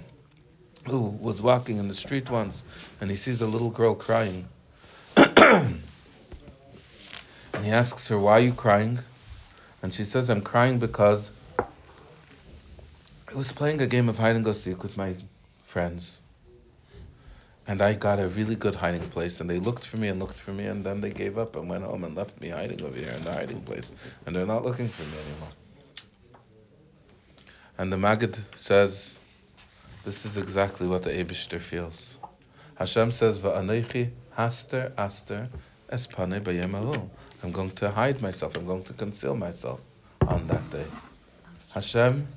[0.88, 2.64] who was walking in the street once
[3.00, 4.46] and he sees a little girl crying.
[5.16, 5.80] and
[7.64, 9.00] he asks her, Why are you crying?
[9.82, 14.52] And she says, I'm crying because I was playing a game of hide and go
[14.52, 15.16] seek with my
[15.64, 16.20] friends.
[17.68, 20.40] And I got a really good hiding place, and they looked for me and looked
[20.40, 22.96] for me, and then they gave up and went home and left me hiding over
[22.96, 23.92] here in the hiding place,
[24.26, 25.50] and they're not looking for me anymore.
[27.78, 29.20] And the Maggid says,
[30.06, 32.20] this is exactly what the Abishter feels.
[32.76, 35.50] Hashem says, Va'anechi haster aster
[35.90, 37.10] espane bayemahu.
[37.44, 38.56] I'm going to hide myself.
[38.56, 39.82] I'm going to conceal myself
[40.28, 40.86] on that day.
[41.74, 42.28] Hashem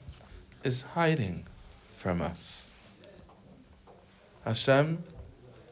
[0.65, 1.47] is hiding
[1.97, 2.67] from us.
[4.45, 5.03] Hashem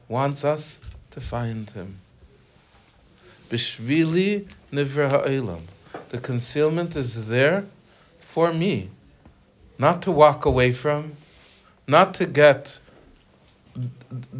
[0.08, 0.80] wants us
[1.12, 1.98] to find Him.
[3.48, 5.62] Bishvili ha'elam.
[6.10, 7.64] The concealment is there
[8.20, 8.90] for me
[9.78, 11.12] not to walk away from,
[11.86, 12.80] not to get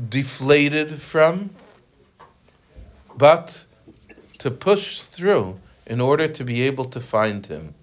[0.09, 1.51] deflated from,
[3.17, 3.65] but
[4.39, 7.75] to push through in order to be able to find him.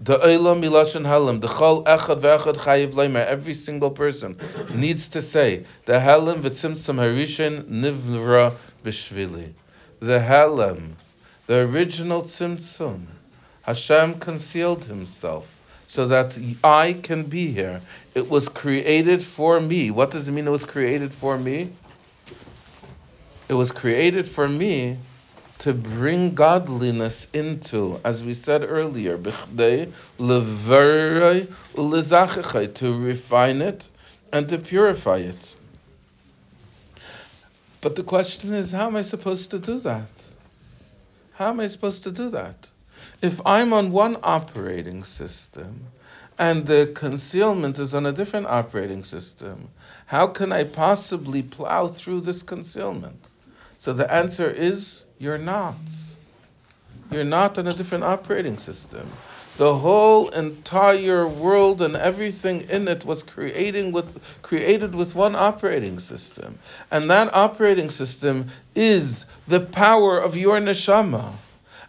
[0.00, 4.36] The Eilam Milashan Halim, the Chol Echad Ve'echad Chayiv Leimer, every single person
[4.72, 9.54] needs to say, the Halim V'tzimtzum Harishin Nivra B'Shvili.
[9.98, 10.94] The Halim,
[11.48, 13.06] the original Tzimtzum,
[13.62, 17.80] Hashem concealed himself so that I can be here.
[18.14, 19.90] It was created for me.
[19.90, 21.72] What does it mean it was created for me?
[23.48, 24.98] It was created for me
[25.58, 29.16] to bring godliness into, as we said earlier,
[32.74, 33.90] to refine it
[34.32, 35.54] and to purify it.
[37.80, 40.10] But the question is, how am I supposed to do that?
[41.32, 42.70] How am I supposed to do that?
[43.22, 45.86] if I'm on one operating system
[46.38, 49.68] and the concealment is on a different operating system,
[50.06, 53.34] how can I possibly plow through this concealment?
[53.78, 55.76] So the answer is you're not.
[57.10, 59.08] You're not on a different operating system.
[59.56, 65.98] The whole entire world and everything in it was creating with, created with one operating
[65.98, 66.58] system.
[66.90, 71.32] And that operating system is the power of your neshama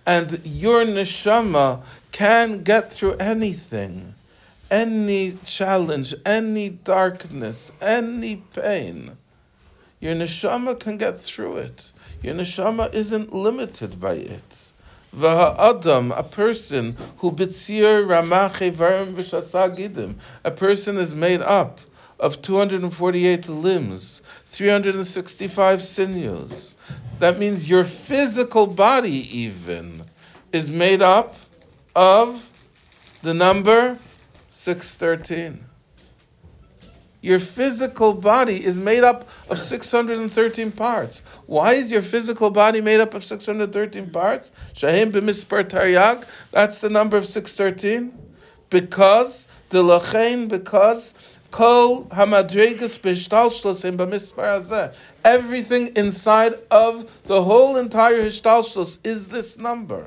[0.10, 4.16] and your neshama can get through anything,
[4.72, 9.16] any challenge, any darkness, any pain.
[10.00, 11.92] Your neshama can get through it.
[12.24, 14.72] Your neshama isn't limited by it.
[15.14, 21.80] Adam, a person who bitzir ramache varim v'shasagidim, a person is made up
[22.20, 26.76] of 248 limbs, 365 sinews.
[27.20, 30.04] That means your physical body, even,
[30.52, 31.36] is made up
[31.96, 32.46] of
[33.22, 33.98] the number
[34.50, 35.60] 613.
[37.22, 41.22] Your physical body is made up of 613 parts.
[41.48, 44.54] Why is your physical body made up of 613 parts?
[44.74, 48.18] Shahim b'mispar taryag, that's the number of 613.
[48.70, 51.14] Because, the lachain, because
[51.52, 54.96] Kol hamadregas b'hishtalshlosim b'mispar hazeh.
[55.26, 60.06] Everything inside of the whole entire hishtalshlos is this number.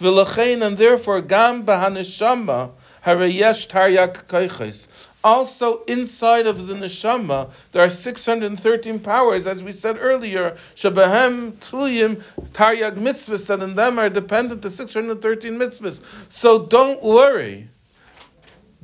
[0.00, 2.70] V'lachein, and therefore, gam b'haneshama
[3.04, 4.88] harayesh taryak koiches.
[5.24, 10.56] Also, inside of the neshama, there are 613 powers, as we said earlier.
[10.74, 12.16] Shabahem tluyim
[12.50, 16.02] taryag mitzvahs, and in them are dependent the 613 mitzvahs.
[16.32, 17.68] So don't worry.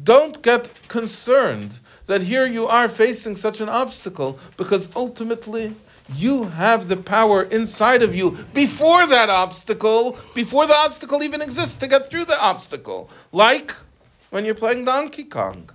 [0.01, 1.76] Don't get concerned
[2.07, 5.74] that here you are facing such an obstacle, because ultimately
[6.14, 11.76] you have the power inside of you before that obstacle, before the obstacle even exists,
[11.76, 13.11] to get through the obstacle.
[13.32, 13.72] Like
[14.30, 15.68] when you're playing Donkey Kong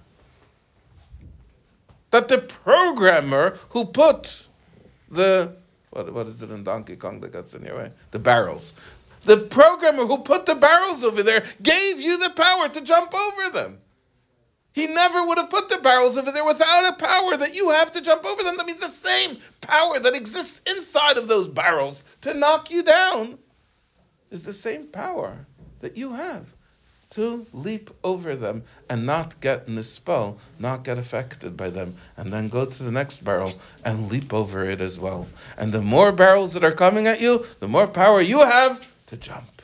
[2.14, 4.48] that the programmer who put
[5.10, 5.56] the
[5.90, 7.92] what, what is it in Donkey Kong that gets in your way?
[8.12, 8.76] The barrels.
[9.26, 13.50] The programmer who put the barrels over there gave you the power to jump over
[13.50, 13.80] them.
[14.74, 17.92] He never would have put the barrels over there without a power that you have
[17.94, 18.58] to jump over them.
[18.58, 23.40] That means the same power that exists inside of those barrels to knock you down
[24.30, 25.48] is the same power
[25.80, 26.53] that you have
[27.16, 32.48] to leap over them and not get nispal, not get affected by them, and then
[32.48, 33.52] go to the next barrel
[33.86, 35.28] and leap over it as well.
[35.58, 39.18] And the more barrels that are coming at you, the more power you have to
[39.18, 39.62] jump.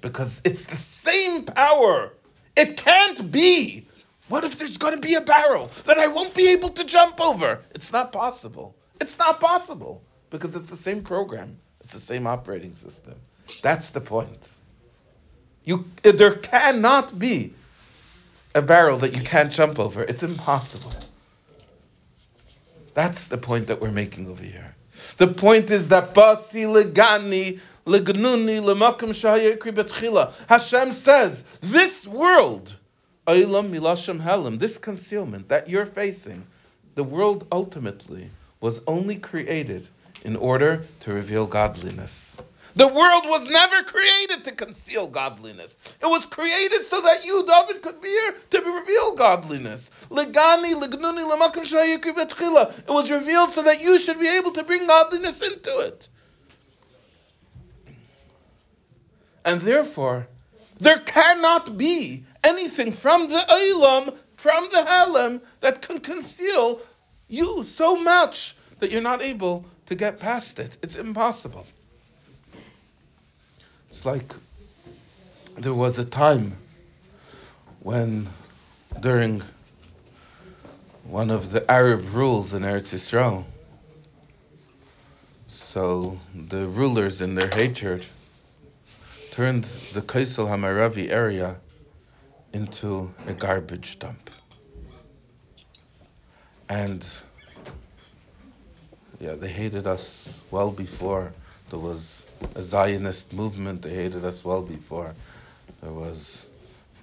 [0.00, 2.12] Because it's the same power.
[2.56, 3.84] It can't be.
[4.28, 7.20] What if there's going to be a barrel that I won't be able to jump
[7.20, 7.60] over?
[7.74, 8.76] It's not possible.
[9.00, 11.58] It's not possible because it's the same program.
[11.80, 13.14] It's the same operating system.
[13.62, 14.60] That's the point.
[15.64, 17.54] You, there cannot be
[18.54, 20.02] a barrel that you can't jump over.
[20.02, 20.92] It's impossible.
[22.94, 24.74] That's the point that we're making over here.
[25.16, 32.74] The point is that basi legani legnuni lemakim shahayekri Hashem says, this world,
[33.26, 36.44] oilam milashim helim, this concealment that you're facing,
[36.94, 38.28] the world ultimately
[38.60, 39.88] was only created
[40.24, 42.40] in order to reveal godliness.
[42.74, 45.76] The world was never created to conceal godliness.
[46.00, 49.90] It was created so that you, David, could be here to reveal godliness.
[50.10, 50.26] It
[52.88, 56.08] was revealed so that you should be able to bring godliness into it.
[59.44, 60.28] And therefore,
[60.78, 66.80] there cannot be anything from the Olam, from the Halem, that can conceal
[67.28, 70.78] you so much that you're not able to get past it.
[70.82, 71.66] It's impossible.
[73.92, 74.32] It's like
[75.58, 76.56] there was a time
[77.80, 78.26] when,
[78.98, 79.42] during
[81.04, 83.44] one of the Arab rules in Eretz Yisrael,
[85.46, 88.02] so the rulers in their hatred
[89.32, 91.60] turned the Kaisel Hamaravi area
[92.54, 94.30] into a garbage dump.
[96.66, 97.06] And
[99.20, 101.30] yeah, they hated us well before
[101.68, 102.21] there was
[102.54, 103.82] a Zionist movement.
[103.82, 105.14] They hated us well before.
[105.82, 106.46] There was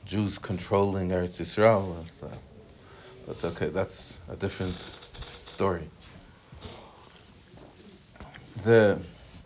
[0.06, 1.96] Jews controlling Eretz Yisrael.
[2.24, 2.28] Uh,
[3.28, 4.78] but okay, that's a different
[5.42, 5.88] story.
[8.64, 9.00] The,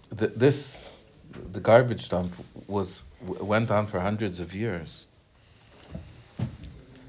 [0.10, 0.90] the this
[1.52, 2.34] the garbage dump
[2.68, 5.06] was went on for hundreds of years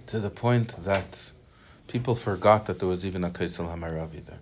[0.07, 1.33] to the point that
[1.89, 4.41] people forgot that there was even a Kaisel Hamaravi there.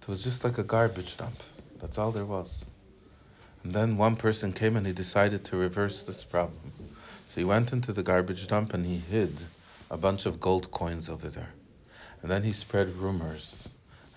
[0.00, 1.36] It was just like a garbage dump.
[1.80, 2.66] That's all there was.
[3.64, 6.60] And then one person came and he decided to reverse this problem.
[7.30, 9.34] So he went into the garbage dump and he hid
[9.90, 11.48] a bunch of gold coins over there.
[12.20, 13.66] And then he spread rumors.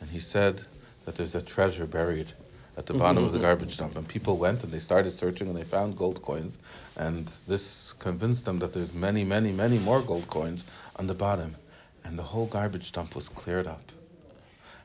[0.01, 0.61] And he said
[1.05, 2.31] that there's a treasure buried
[2.75, 3.47] at the bottom of the mm-hmm.
[3.47, 3.95] garbage dump.
[3.95, 6.57] And people went and they started searching and they found gold coins.
[6.97, 10.65] And this convinced them that there's many, many, many more gold coins
[10.97, 11.55] on the bottom.
[12.03, 13.81] And the whole garbage dump was cleared up.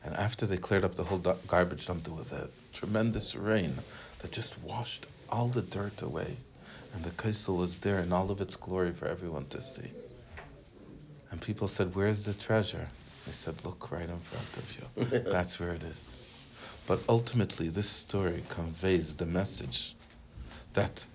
[0.04, 3.74] And after they cleared up the whole garbage dump, there was a tremendous rain
[4.22, 6.36] that just washed all the dirt away.
[6.94, 9.90] And the Kaisel was there in all of its glory for everyone to see.
[11.30, 12.86] And people said, Where's the treasure?
[13.26, 15.30] I said, Look right in front of you.
[15.30, 16.18] That's where it is.
[16.86, 19.94] But ultimately, this story conveys the message
[20.74, 21.06] that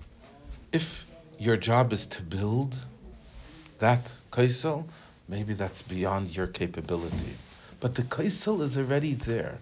[0.71, 1.05] if
[1.39, 2.75] your job is to build
[3.79, 4.85] that kaisel,
[5.27, 7.35] maybe that's beyond your capability.
[7.79, 9.59] But the kaisel is already there.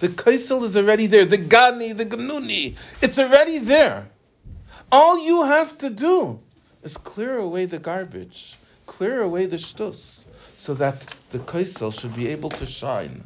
[0.00, 1.24] The kaisel is already there.
[1.24, 4.08] The gani, the gnuni, it's already there.
[4.90, 6.40] All you have to do
[6.82, 10.24] is clear away the garbage, clear away the shtus,
[10.56, 13.24] so that the kaisel should be able to shine.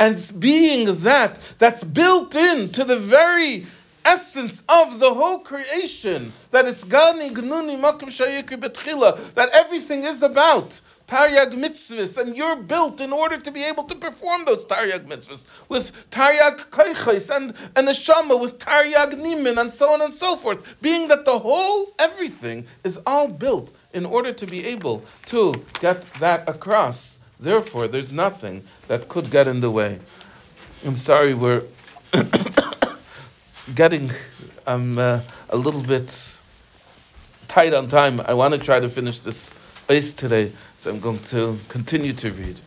[0.00, 3.66] And being that, that's built into the very
[4.04, 10.22] essence of the whole creation, that it's Gani Gnuni Makim Shayikri Betchila, that everything is
[10.22, 10.80] about.
[11.14, 15.44] Taryag mitzvahs, and you're built in order to be able to perform those Taryag mitzvahs
[15.68, 20.82] with Taryag kaichais and and neshama with Taryag nimin and so on and so forth.
[20.82, 26.02] Being that the whole everything is all built in order to be able to get
[26.18, 27.16] that across.
[27.38, 30.00] Therefore, there's nothing that could get in the way.
[30.84, 31.62] I'm sorry, we're
[33.74, 34.10] getting
[34.66, 36.40] um, uh, a little bit
[37.46, 38.20] tight on time.
[38.20, 39.54] I want to try to finish this
[39.88, 40.50] ice today,
[40.84, 42.60] so I'm going to continue to read.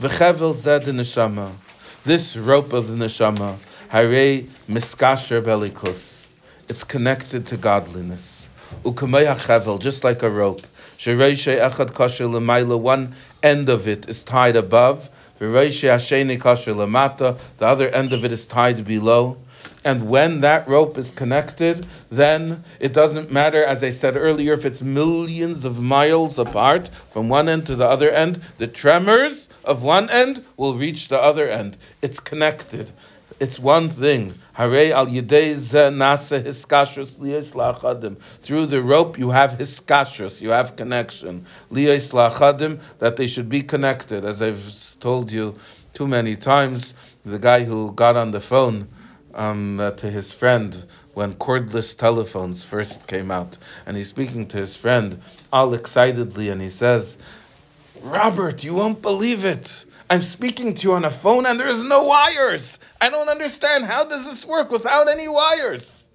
[0.00, 1.52] V'chevel zed neshama,
[2.02, 3.58] this rope of the neshama,
[3.90, 6.30] hare miskasher belikus,
[6.66, 8.48] it's connected to godliness.
[8.84, 10.62] Ukamei hachevel, just like a rope.
[10.96, 15.10] Shereishe echad kasher lemaila, one end of it is tied above.
[15.38, 19.36] V'reishe hasheni kasher lemata, the other end of it is tied below.
[19.84, 24.64] And when that rope is connected, then it doesn't matter, as I said earlier, if
[24.64, 29.84] it's millions of miles apart from one end to the other end, the tremors of
[29.84, 31.76] one end will reach the other end.
[32.02, 32.90] It's connected.
[33.40, 34.34] It's one thing.
[34.56, 34.72] Through
[38.66, 41.46] the rope you have hiskashrus, you have connection.
[41.70, 44.24] That they should be connected.
[44.24, 45.54] As I've told you
[45.92, 48.88] too many times, the guy who got on the phone
[49.34, 53.58] um, uh, to his friend when cordless telephones first came out.
[53.86, 55.20] And he's speaking to his friend
[55.52, 57.18] all excitedly, and he says,
[58.02, 59.84] Robert, you won't believe it.
[60.10, 62.78] I'm speaking to you on a phone and there's no wires.
[63.00, 63.84] I don't understand.
[63.84, 66.08] How does this work without any wires?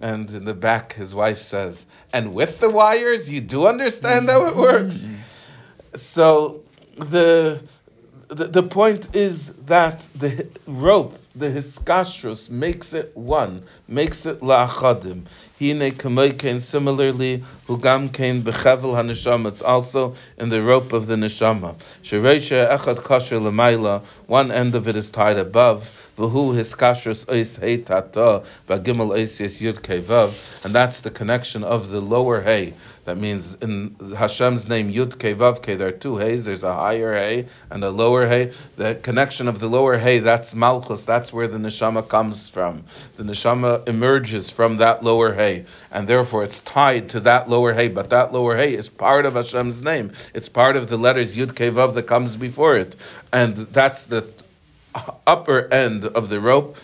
[0.00, 4.46] And in the back, his wife says, And with the wires, you do understand how
[4.46, 5.10] it works.
[5.96, 6.62] So
[6.96, 7.62] the
[8.34, 15.22] the, point is that the rope, the hiskashrus, makes it one, makes it la'achadim.
[15.58, 19.48] Hine kamoikein, similarly, hugam kain bechevel haneshama.
[19.48, 21.74] It's also in the rope of the neshama.
[22.02, 26.03] Shereisha echad kasher lemaila, one end of it is tied above.
[26.16, 31.88] V'hu hiskashrus ois hey tata, ba'gimel ois yes yud kevav, and that's the connection of
[31.90, 32.72] the lower hey.
[33.04, 36.44] that means in Hashem's name Yud Ke Vav Ke, there are two heys.
[36.44, 38.52] There's a higher hey and a lower hey.
[38.76, 40.20] The connection of the lower hey.
[40.20, 41.04] that's Malchus.
[41.04, 42.84] That's where the neshama comes from.
[43.16, 47.88] The neshama emerges from that lower hey, and therefore it's tied to that lower hey.
[47.88, 50.12] But that lower hey is part of Hashem's name.
[50.32, 52.94] It's part of the letters Yud Ke Vav that comes before it,
[53.32, 54.22] and that's the
[55.26, 56.76] upper end of the rope.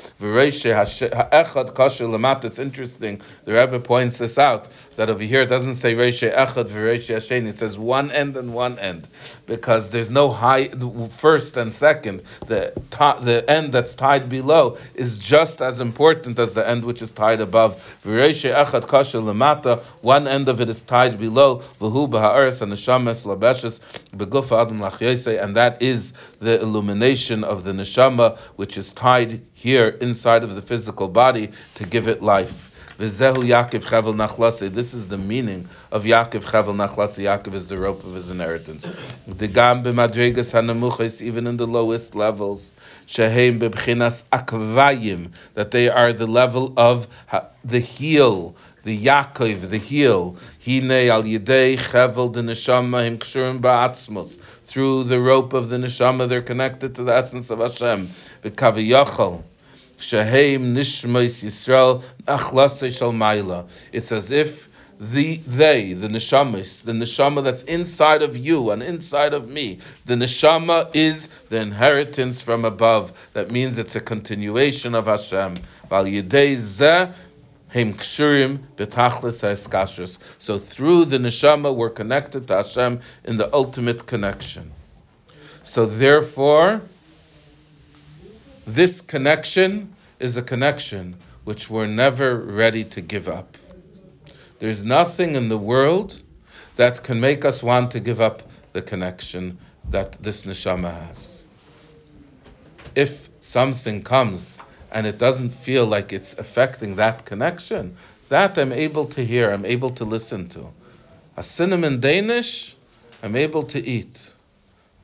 [2.43, 3.21] It's interesting.
[3.45, 7.47] The Rebbe points this out that over here it doesn't say Reishe Echad V'Reishe Hashen.
[7.47, 9.09] It says one end and one end
[9.47, 10.69] because there's no high
[11.11, 12.23] first and second.
[12.47, 12.73] The
[13.23, 17.41] the end that's tied below is just as important as the end which is tied
[17.41, 17.81] above.
[20.03, 21.63] One end of it is tied below.
[21.81, 21.93] And
[25.57, 31.09] that is the illumination of the neshama, which is tied here inside of the physical
[31.09, 32.71] body to give it life.
[33.01, 34.71] Yaakov Chavel Nachlase.
[34.71, 37.25] This is the meaning of Yaakov Chavel Nachlase.
[37.25, 38.89] Yaakov is the rope of his inheritance.
[39.27, 42.73] The Gam b'madregas hanamuches, even in the lowest levels,
[43.07, 47.09] shehem b'bchinas akvayim, that they are the level of
[47.65, 50.37] the heel, the Yaakov, the heel.
[50.63, 54.39] Hine al yidei chevel de neshama him kshurim ba'atzmos.
[54.71, 58.07] Through the rope of the neshama, they're connected to the essence of Hashem.
[58.45, 59.43] V'kaviyachal.
[59.99, 63.69] Shaheim Nishmais Yisrael Achlase Shalmaila.
[63.91, 64.69] It's as if
[65.01, 70.15] the they, the neshamas, the neshama that's inside of you and inside of me, the
[70.15, 73.31] neshama is the inheritance from above.
[73.33, 75.57] That means it's a continuation of Hashem.
[75.89, 77.13] Val yedei zeh
[77.73, 84.73] Heim kshurim betachlis So through the neshama, we're connected to Hashem in the ultimate connection.
[85.63, 86.83] So therefore,
[88.67, 93.57] this connection is a connection which we're never ready to give up.
[94.59, 96.21] There's nothing in the world
[96.77, 98.43] that can make us want to give up
[98.73, 99.59] the connection
[99.91, 101.45] that this neshama has.
[102.95, 104.59] If something comes
[104.93, 107.97] and it doesn't feel like it's affecting that connection,
[108.29, 110.69] that I'm able to hear, I'm able to listen to.
[111.37, 112.77] A cinnamon Danish,
[113.23, 114.33] I'm able to eat.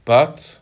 [0.05, 0.61] But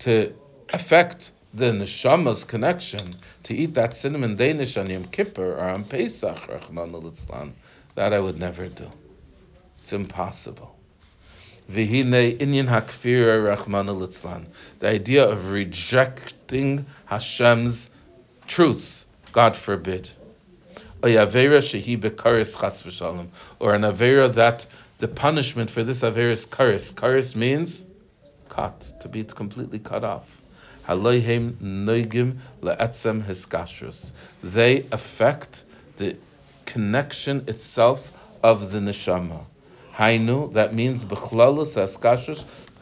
[0.00, 0.32] to
[0.72, 6.38] affect the neshama's connection to eat that cinnamon Danish on Yom Kippur or on Pesach,
[7.94, 8.90] that I would never do.
[9.78, 10.76] It's impossible.
[11.68, 11.82] The
[14.82, 15.52] idea of
[16.50, 17.90] rejecting Hashem's
[18.46, 20.08] truth, God forbid.
[21.02, 21.18] Or an
[23.82, 24.66] Avera that
[24.98, 26.92] the punishment for this Avera is karis.
[26.92, 27.86] Karis means
[28.48, 30.42] cut, to be completely cut off.
[34.42, 35.64] They affect
[35.96, 36.16] the
[36.66, 39.44] connection itself of the neshama.
[39.94, 41.04] Hainu, that means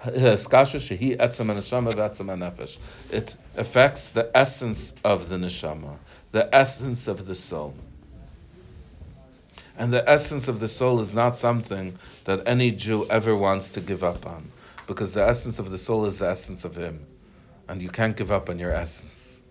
[0.05, 0.23] It
[3.57, 5.99] affects the essence of the neshama,
[6.31, 7.75] the essence of the soul.
[9.77, 13.81] And the essence of the soul is not something that any Jew ever wants to
[13.81, 14.51] give up on,
[14.87, 17.05] because the essence of the soul is the essence of him,
[17.69, 19.43] and you can't give up on your essence.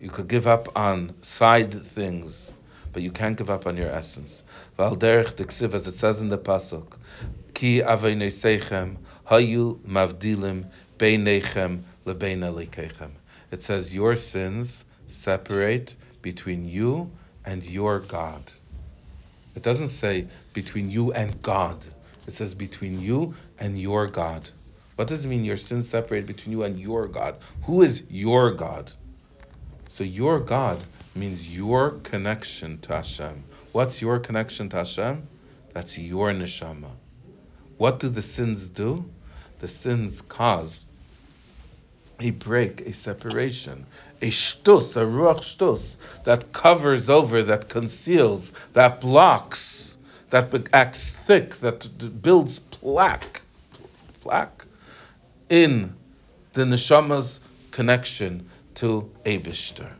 [0.00, 2.52] You could give up on side things,
[2.92, 4.42] but you can't give up on your essence.
[4.78, 6.98] Diksiv, as it says in the pasuk,
[7.56, 10.66] ki hayu mavdilim
[10.98, 13.10] beinechem lebein alikechem.
[13.50, 17.10] It says your sins separate between you
[17.46, 18.42] and your God.
[19.54, 21.86] It doesn't say between you and God.
[22.26, 24.50] It says between you and your God.
[24.96, 27.36] What does it mean your sins separate between you and your God?
[27.64, 28.92] Who is your God?
[29.88, 30.84] So your God
[31.14, 33.44] means your connection to Hashem.
[33.72, 35.26] What's your connection to Hashem?
[35.72, 36.90] That's your neshama.
[37.78, 39.04] What do the sins do?
[39.60, 40.86] The sins cause
[42.18, 43.86] a break, a separation,
[44.22, 49.98] a shtus, a ruach shtus that covers over, that conceals, that blocks,
[50.30, 53.42] that acts thick, that builds plaque,
[54.22, 54.64] plaque
[55.48, 55.94] in
[56.54, 59.90] the neshama's connection to Abishter.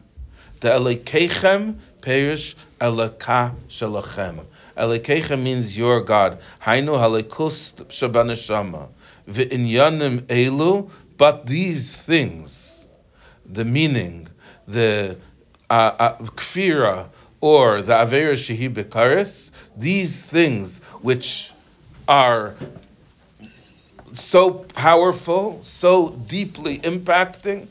[0.60, 4.44] The Elekechem perish Eleka Shalachem.
[4.76, 6.38] Elekechem means your God.
[6.62, 8.88] Hainu Halekus Shabaneshama.
[9.28, 12.86] V'inyanim Elu, but these things,
[13.46, 14.28] the meaning,
[14.68, 15.16] the
[15.70, 17.08] uh, uh, kfira,
[17.40, 21.52] or the Avera Shehi Bekaris, these things which
[22.06, 22.54] are
[24.14, 27.66] so powerful, so deeply impacting,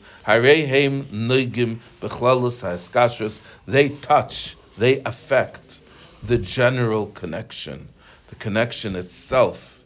[3.66, 5.80] they touch, they affect
[6.22, 7.88] the general connection,
[8.28, 9.82] the connection itself.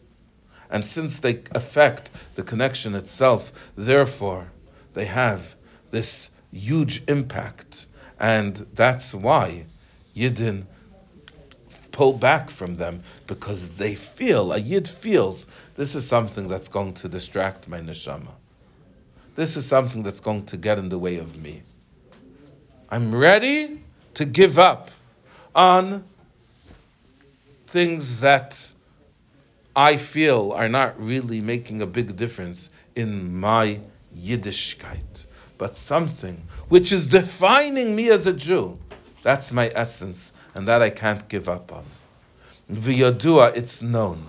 [0.69, 4.51] And since they affect the connection itself, therefore,
[4.93, 5.55] they have
[5.89, 7.85] this huge impact.
[8.19, 9.65] And that's why
[10.15, 10.65] Yidden
[11.91, 16.93] pull back from them because they feel, a Yid feels, this is something that's going
[16.93, 18.31] to distract my neshama.
[19.35, 21.61] This is something that's going to get in the way of me.
[22.89, 23.81] I'm ready
[24.15, 24.91] to give up
[25.55, 26.03] on
[27.71, 28.71] things that
[29.73, 33.79] I feel are not really making a big difference in my
[34.17, 35.25] Yiddishkeit,
[35.57, 36.35] but something
[36.67, 38.77] which is defining me as a Jew.
[39.23, 41.85] That's my essence, and that I can't give up on.
[42.69, 44.21] V'yadua, it's known.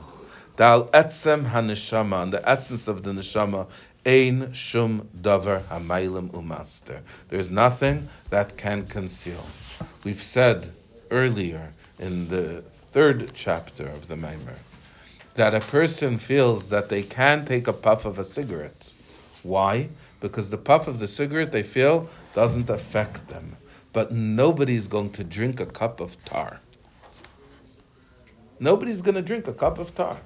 [0.54, 3.66] Dal etzem haneshama, and the essence of the neshama
[4.06, 7.00] Ein shum davar hamaylim umaster.
[7.28, 9.44] There's nothing that can conceal.
[10.04, 10.70] We've said
[11.12, 14.56] earlier in the third chapter of the Maimer
[15.34, 18.94] that a person feels that they can take a puff of a cigarette.
[19.42, 19.88] Why?
[20.20, 23.56] Because the puff of the cigarette they feel doesn't affect them.
[23.92, 26.60] But nobody's going to drink a cup of tar.
[28.58, 30.18] Nobody's going to drink a cup of tar.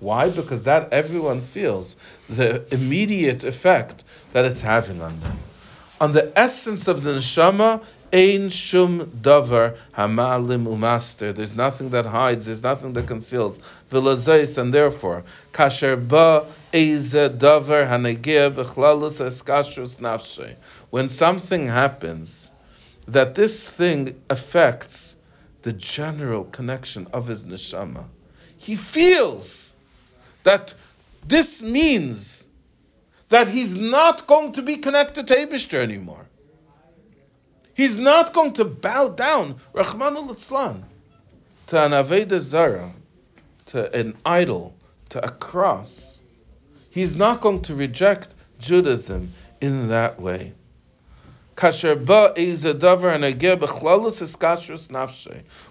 [0.00, 0.28] Why?
[0.28, 1.96] Because that everyone feels
[2.28, 5.38] the immediate effect that it's having on them.
[6.00, 11.34] On the essence of the neshama, ein shum davar hamalim umaster.
[11.34, 12.46] There's nothing that hides.
[12.46, 13.60] There's nothing that conceals.
[13.90, 20.56] Vilazais, and therefore, kasher ba eze davar hanegir b'chlalus eskashrus nafshe.
[20.90, 22.52] When something happens,
[23.08, 25.16] that this thing affects
[25.62, 28.06] the general connection of his neshama,
[28.58, 29.76] he feels
[30.44, 30.74] that
[31.26, 32.46] this means
[33.30, 36.27] that he's not going to be connected to Abishter anymore.
[37.78, 40.82] He's not going to bow down, Rachmana litzlan,
[41.68, 42.90] to an Aveda Zara,
[43.66, 44.74] to an idol,
[45.10, 46.20] to a cross.
[46.90, 50.54] He's not going to reject Judaism in that way.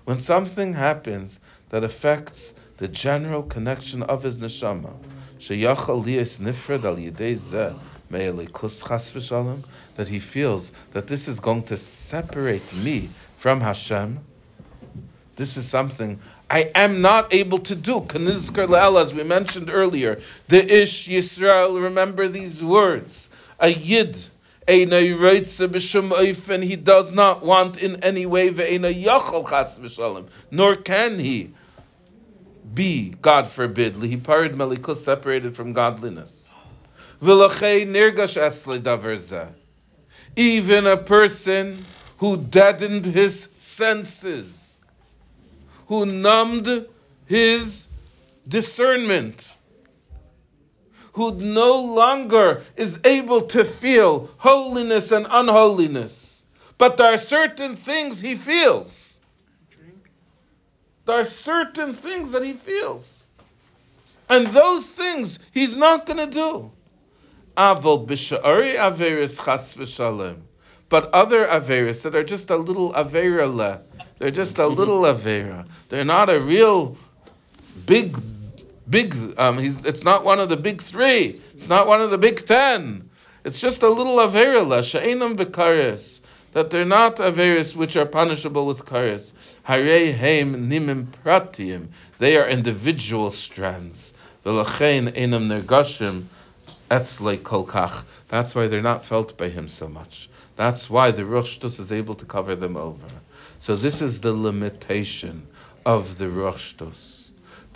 [0.05, 1.39] When something happens
[1.69, 4.93] that affects the general connection of his neshama.
[9.95, 14.19] That he feels that this is going to separate me from Hashem.
[15.35, 18.03] This is something I am not able to do.
[18.15, 23.29] As we mentioned earlier, the Ish Yisrael, remember these words.
[23.59, 24.17] A Yid,
[24.67, 28.49] Oifen, he does not want in any way,
[30.51, 31.51] nor can he
[32.73, 36.53] be, God forbid, Lihi Parid Melikus, separated from godliness.
[40.35, 41.85] Even a person
[42.17, 44.83] who deadened his senses,
[45.87, 46.85] who numbed
[47.25, 47.87] his
[48.47, 49.56] discernment,
[51.17, 56.45] who no longer is able to feel holiness and unholiness.
[56.77, 59.19] But there are certain things he feels.
[61.05, 63.25] There are certain things that he feels.
[64.29, 66.71] And those things he's not going to do.
[67.57, 70.41] Avol b'sha'ari averis chas v'shalem.
[70.87, 73.81] But other averis that are just a little avera le,
[74.19, 75.67] they're just a little avera.
[75.89, 76.95] They're not a real
[77.87, 78.15] big
[78.89, 79.15] big.
[79.37, 81.41] Um, it's not one of the big three.
[81.53, 83.09] It's not one of the big ten.
[83.43, 86.21] It's just a little averila she'enam bekaris
[86.53, 89.33] that they're not averis which are punishable with karis.
[89.67, 91.87] Harei heim nimim pratiim.
[92.19, 94.13] They are individual strands.
[94.45, 96.23] V'lachein enam nergashim
[96.89, 98.03] etzlei kolkach.
[98.27, 100.29] That's why they're not felt by him so much.
[100.55, 103.07] That's why the Ruach is able to cover them over.
[103.59, 105.45] So this is the limitation
[105.85, 107.27] of the Ruach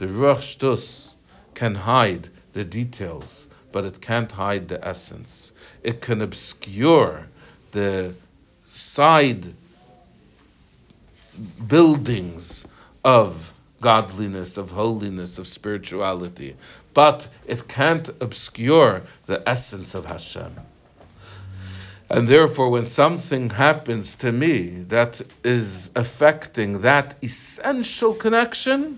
[0.02, 1.01] the Shtus
[1.62, 5.54] can hide the details, but it can't hide the essence.
[5.84, 7.28] It can obscure
[7.72, 8.16] the
[8.66, 9.46] side
[11.68, 12.66] buildings
[13.04, 16.56] of godliness, of holiness, of spirituality,
[16.96, 20.56] but it can't obscure the essence of Hashem.
[22.10, 28.98] And therefore, when something happens to me that is affecting that essential connection,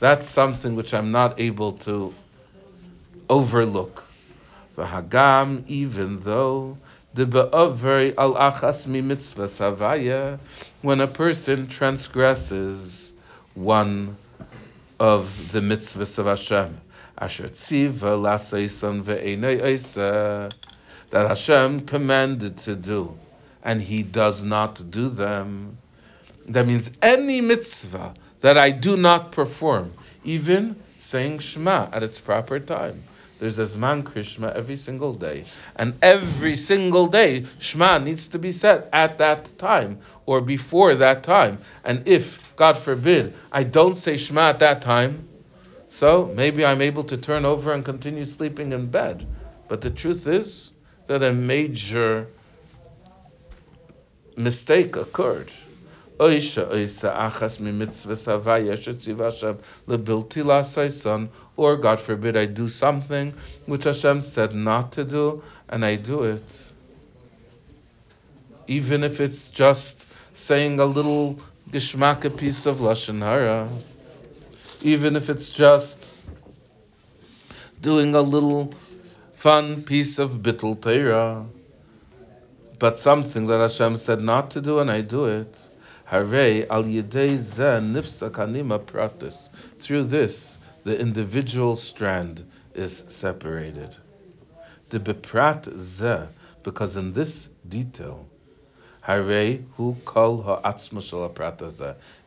[0.00, 2.14] that's something which I'm not able to
[3.28, 4.04] overlook.
[4.76, 6.78] The Hagam, even though
[7.14, 10.38] the be'aver al achas mi mitzvah savaya,
[10.82, 13.12] when a person transgresses
[13.54, 14.16] one
[15.00, 16.80] of the mitzvahs of Hashem,
[17.18, 20.52] asher tziva laseisan ve'enei
[21.10, 23.18] that Hashem commanded to do,
[23.64, 25.78] and he does not do them.
[26.46, 29.92] That means any mitzvah that I do not perform,
[30.24, 33.02] even saying Shema at its proper time.
[33.38, 35.44] There's a Zman Krishma every single day.
[35.76, 41.22] And every single day, Shema needs to be said at that time or before that
[41.22, 41.58] time.
[41.84, 45.28] And if, God forbid, I don't say Shema at that time,
[45.88, 49.24] so maybe I'm able to turn over and continue sleeping in bed.
[49.68, 50.72] But the truth is
[51.06, 52.26] that a major
[54.36, 55.50] mistake occurred.
[56.18, 57.58] Oisha oisa achas
[58.76, 63.32] shetziv Hashem lebilti or God forbid I do something
[63.66, 66.72] which Hashem said not to do, and I do it.
[68.66, 71.38] Even if it's just saying a little
[71.70, 73.68] gishmaka piece of lashon hara,
[74.82, 76.10] even if it's just
[77.80, 78.74] doing a little
[79.34, 81.46] fun piece of bittul Torah,
[82.80, 85.67] but something that Hashem said not to do, and I do it.
[86.08, 86.24] Hare
[88.78, 89.50] pratis.
[89.76, 92.42] Through this, the individual strand
[92.74, 93.94] is separated.
[94.88, 96.20] The beprat ze,
[96.62, 98.26] because in this detail,
[99.02, 99.22] Hare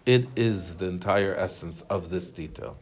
[0.06, 2.78] It is the entire essence of this detail.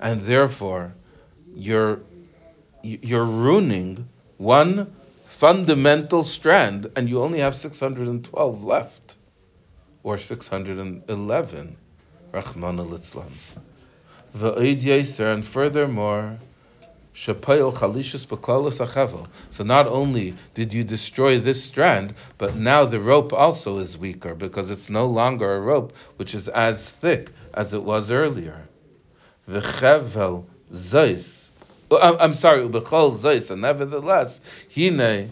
[0.00, 0.94] And therefore,
[1.54, 2.00] you're
[2.82, 4.94] you're ruining one
[5.38, 9.16] fundamental strand, and you only have 612 left,
[10.02, 11.76] or 611.
[12.32, 13.30] Rachmana litzlan.
[15.20, 16.38] And furthermore,
[17.14, 17.32] so
[19.64, 24.72] not only did you destroy this strand, but now the rope also is weaker because
[24.72, 28.68] it's no longer a rope which is as thick as it was earlier.
[29.48, 31.47] V'chevel zeis
[31.90, 34.40] I'm sorry, ubechol zeis, and nevertheless,
[34.74, 35.30] hine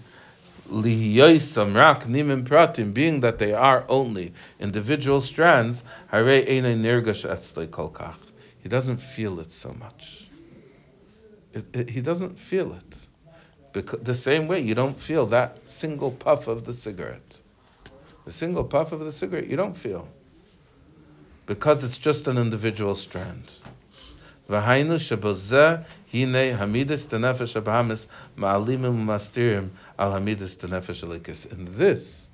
[0.71, 7.67] lihiyoisam rak nimim pratim, being that they are only individual strands, hare eine nirgash etzlei
[7.67, 8.17] kolkach.
[8.63, 10.27] He doesn't feel it so much.
[11.53, 13.07] It, it, he doesn't feel it.
[13.73, 17.41] Because, the same way you don't feel that single puff of the cigarette.
[18.25, 20.09] The single puff of the cigarette you don't feel.
[21.47, 23.53] Because it's just an individual strand.
[24.51, 25.85] V'hainu shebozeh
[26.25, 28.07] hine hamidus denefesh abahamis
[28.37, 31.53] ma'alimim mastirim al hamidus denefesh alikis.
[31.53, 32.31] In this,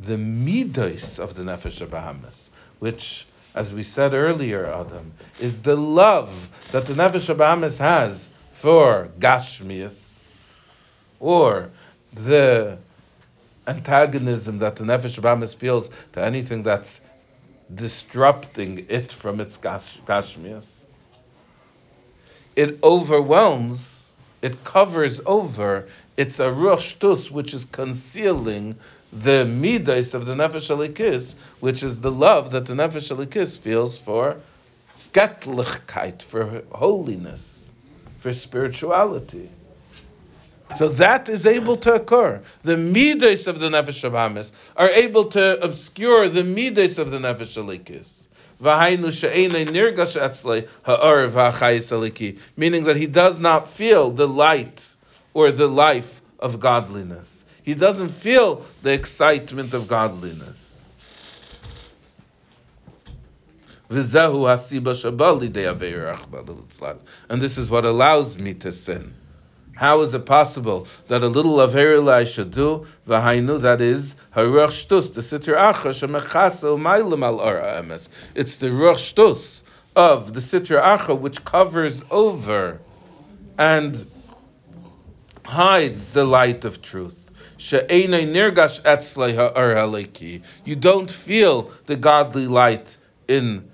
[0.00, 2.48] the midos of the nefesh abahamis,
[2.78, 9.08] which, as we said earlier, Adam, is the love that the nefesh abahamis has for
[9.18, 10.22] gashmias,
[11.20, 11.70] or
[12.12, 12.78] the
[13.66, 17.02] antagonism that the Nefesh Bahamis feels to anything that's
[17.72, 20.75] disrupting it from its gashmias,
[22.56, 24.08] it overwhelms,
[24.42, 25.86] it covers over,
[26.16, 26.96] it's a rush
[27.30, 28.74] which is concealing
[29.12, 34.00] the midas of the Nefesh Alikis, which is the love that the Nefesh Alikis feels
[34.00, 34.36] for
[35.12, 37.72] Gatlichkeit, for holiness,
[38.18, 39.48] for spirituality.
[40.74, 42.42] So that is able to occur.
[42.62, 47.18] The midas of the nefesh of Hamis are able to obscure the midas of the
[47.18, 48.25] nefesh alikis.
[48.58, 49.10] Meaning
[52.84, 54.96] that he does not feel the light
[55.34, 57.44] or the life of godliness.
[57.62, 60.92] He doesn't feel the excitement of godliness.
[63.88, 63.98] And
[67.42, 69.14] this is what allows me to sin.
[69.76, 72.86] How is it possible that a little of I should do?
[73.06, 78.08] V'hainu, that is, haruach shtus, the sitr acha, shemechasa u'maylim al emes.
[78.34, 79.62] It's the ruach shtus
[79.94, 82.80] of the sitr acha which covers over
[83.58, 84.06] and
[85.44, 87.24] hides the light of truth.
[87.58, 87.76] You
[90.76, 92.98] don't feel the godly light
[93.28, 93.70] in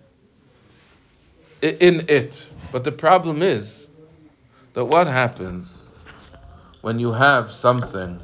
[1.61, 2.47] in it.
[2.73, 3.89] But the problem is
[4.75, 5.82] that what happens
[6.83, 8.21] when you have something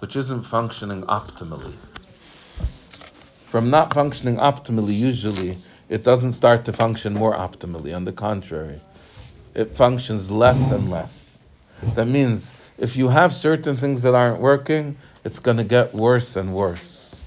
[0.00, 1.72] which isn't functioning optimally.
[3.48, 5.56] From not functioning optimally, usually,
[5.88, 7.96] it doesn't start to function more optimally.
[7.96, 8.78] On the contrary,
[9.54, 11.38] it functions less and less.
[11.94, 16.36] That means if you have certain things that aren't working, it's going to get worse
[16.36, 17.22] and worse.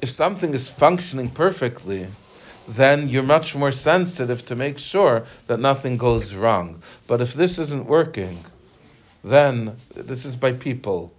[0.00, 2.06] If something is functioning perfectly,
[2.66, 6.82] then you're much more sensitive to make sure that nothing goes wrong.
[7.06, 8.42] But if this isn't working,
[9.22, 11.12] then this is by people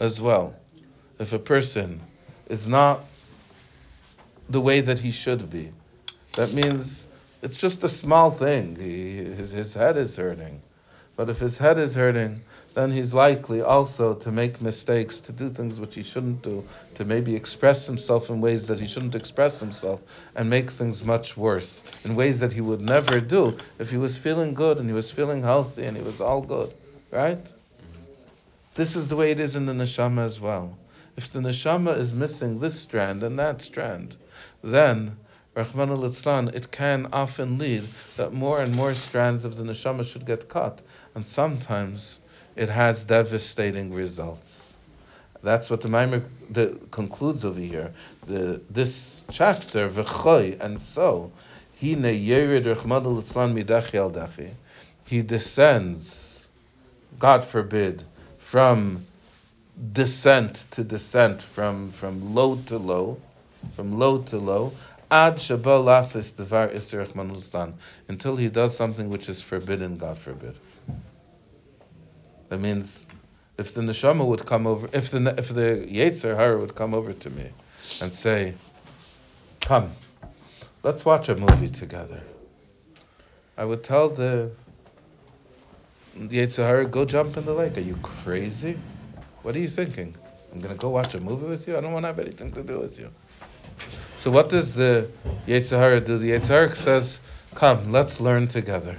[0.00, 0.54] as well.
[1.18, 2.00] If a person
[2.48, 3.04] is not
[4.48, 5.70] the way that he should be,
[6.34, 7.06] that means
[7.42, 8.76] it's just a small thing.
[8.76, 10.62] He, his, his head is hurting.
[11.16, 12.42] But if his head is hurting,
[12.74, 16.64] then he's likely also to make mistakes, to do things which he shouldn't do,
[16.94, 20.00] to maybe express himself in ways that he shouldn't express himself,
[20.36, 24.16] and make things much worse, in ways that he would never do if he was
[24.16, 26.72] feeling good and he was feeling healthy and he was all good.
[27.10, 27.52] Right?
[28.74, 30.76] This is the way it is in the neshama as well.
[31.16, 34.16] If the neshama is missing this strand and that strand,
[34.62, 35.16] then
[35.54, 37.84] Rahman al it can often lead
[38.16, 40.82] that more and more strands of the neshama should get cut,
[41.14, 42.20] and sometimes
[42.54, 44.78] it has devastating results.
[45.42, 46.22] That's what the Maimer
[46.90, 47.92] concludes over here.
[48.26, 51.32] The, this chapter, v'choy, and so,
[51.82, 51.92] al
[55.04, 56.27] He descends
[57.18, 58.04] God forbid,
[58.38, 59.04] from
[59.92, 63.20] descent to descent, from, from low to low,
[63.74, 64.72] from low to low,
[65.10, 67.74] ad lasis devar israch
[68.08, 70.58] until he does something which is forbidden, God forbid.
[72.48, 73.06] That means
[73.58, 77.12] if the neshama would come over, if the if the yetzer hara would come over
[77.12, 77.50] to me
[78.00, 78.54] and say,
[79.60, 79.90] "Come,
[80.82, 82.22] let's watch a movie together,"
[83.56, 84.50] I would tell the
[86.26, 87.76] Yetzer hara, go jump in the lake.
[87.78, 88.76] Are you crazy?
[89.42, 90.14] What are you thinking?
[90.52, 91.76] I'm going to go watch a movie with you?
[91.76, 93.10] I don't want to have anything to do with you.
[94.16, 95.08] So what does the
[95.46, 96.18] Yetzer hara do?
[96.18, 97.20] The Yetzer hara says,
[97.54, 98.96] come, let's learn together.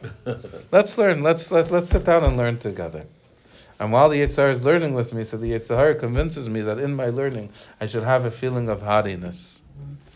[0.72, 1.22] let's learn.
[1.22, 3.04] Let's, let's, let's sit down and learn together.
[3.82, 6.60] And while the Yetzer hara is learning with me, so the Yetzer hara convinces me
[6.62, 9.60] that in my learning, I should have a feeling of haughtiness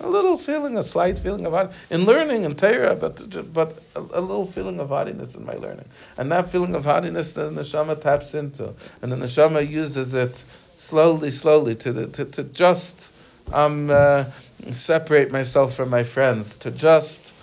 [0.01, 4.01] a little feeling, a slight feeling of hard in learning in Torah, but but a,
[4.01, 5.89] a, little feeling of hardiness in my learning,
[6.19, 10.45] and that feeling of hardiness the neshama taps into, and the neshama uses it
[10.77, 13.12] slowly, slowly to the, to, to just
[13.53, 14.25] um, uh,
[14.71, 17.35] separate myself from my friends, to just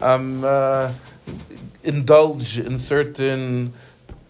[0.00, 0.92] um, uh,
[1.82, 3.72] indulge in certain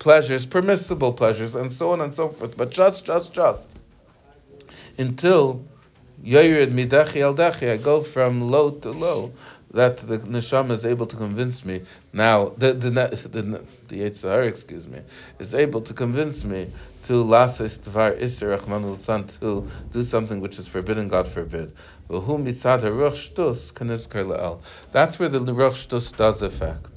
[0.03, 3.77] pleasures, permissible pleasures, and so on and so forth, but just, just, just
[4.99, 5.65] until
[6.25, 7.35] Yoyred midachi al.
[7.69, 9.33] I go from low to low.
[9.73, 11.81] That the neshama is able to convince me
[12.13, 12.51] now.
[12.51, 15.01] The the the, the Yetzer hara, excuse me,
[15.39, 16.71] is able to convince me
[17.05, 21.09] to lasis tvar iser rachman to do something which is forbidden.
[21.09, 21.73] God forbid.
[22.11, 22.29] That's
[25.19, 26.92] where the ruach does affect.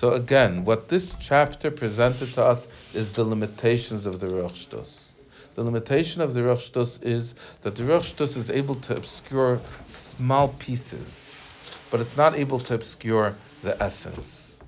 [0.00, 5.10] So again, what this chapter presented to us is the limitations of the ruach.
[5.54, 11.46] The limitation of the Ruach is that the Ruach is able to obscure small pieces,
[11.90, 14.58] but it's not able to obscure the essence.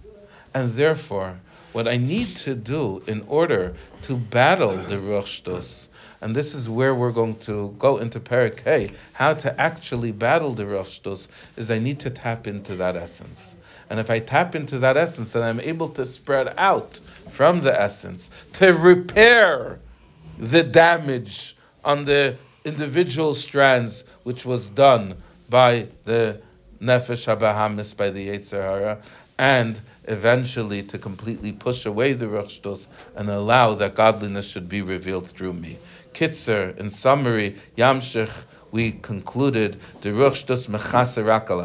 [0.53, 1.41] And therefore,
[1.73, 5.89] what I need to do in order to battle the Ruach
[6.21, 10.65] and this is where we're going to go into Parak how to actually battle the
[10.65, 13.57] Ruach is I need to tap into that essence.
[13.93, 17.79] And if I tap into that essence, then I'm able to spread out from the
[17.79, 19.81] essence to repair
[20.39, 25.17] the damage on the individual strands which was done
[25.51, 26.41] by the
[26.81, 29.05] Nefesh HaBahamis, by the Yetzer
[29.39, 35.27] and eventually to completely push away the Ruch and allow that godliness should be revealed
[35.27, 35.77] through me.
[36.15, 38.33] Kitzer, in summary, Yamshich,
[38.73, 41.61] we concluded the Ruch Shtus mechaserak al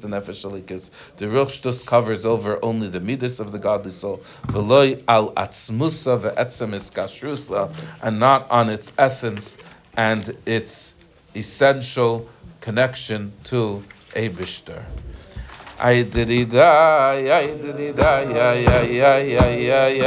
[0.00, 0.90] the nefesh Elokis.
[1.16, 6.72] The Ruch covers over only the midis of the godly soul, v'loy al atzmusa ve'etzem
[6.72, 6.90] is
[8.00, 9.58] and not on its essence
[9.96, 10.94] and its
[11.34, 12.28] essential
[12.60, 13.82] connection to
[14.14, 14.84] Aibishter.
[15.80, 19.98] I did it, I did it, I, I, I, I, I, I,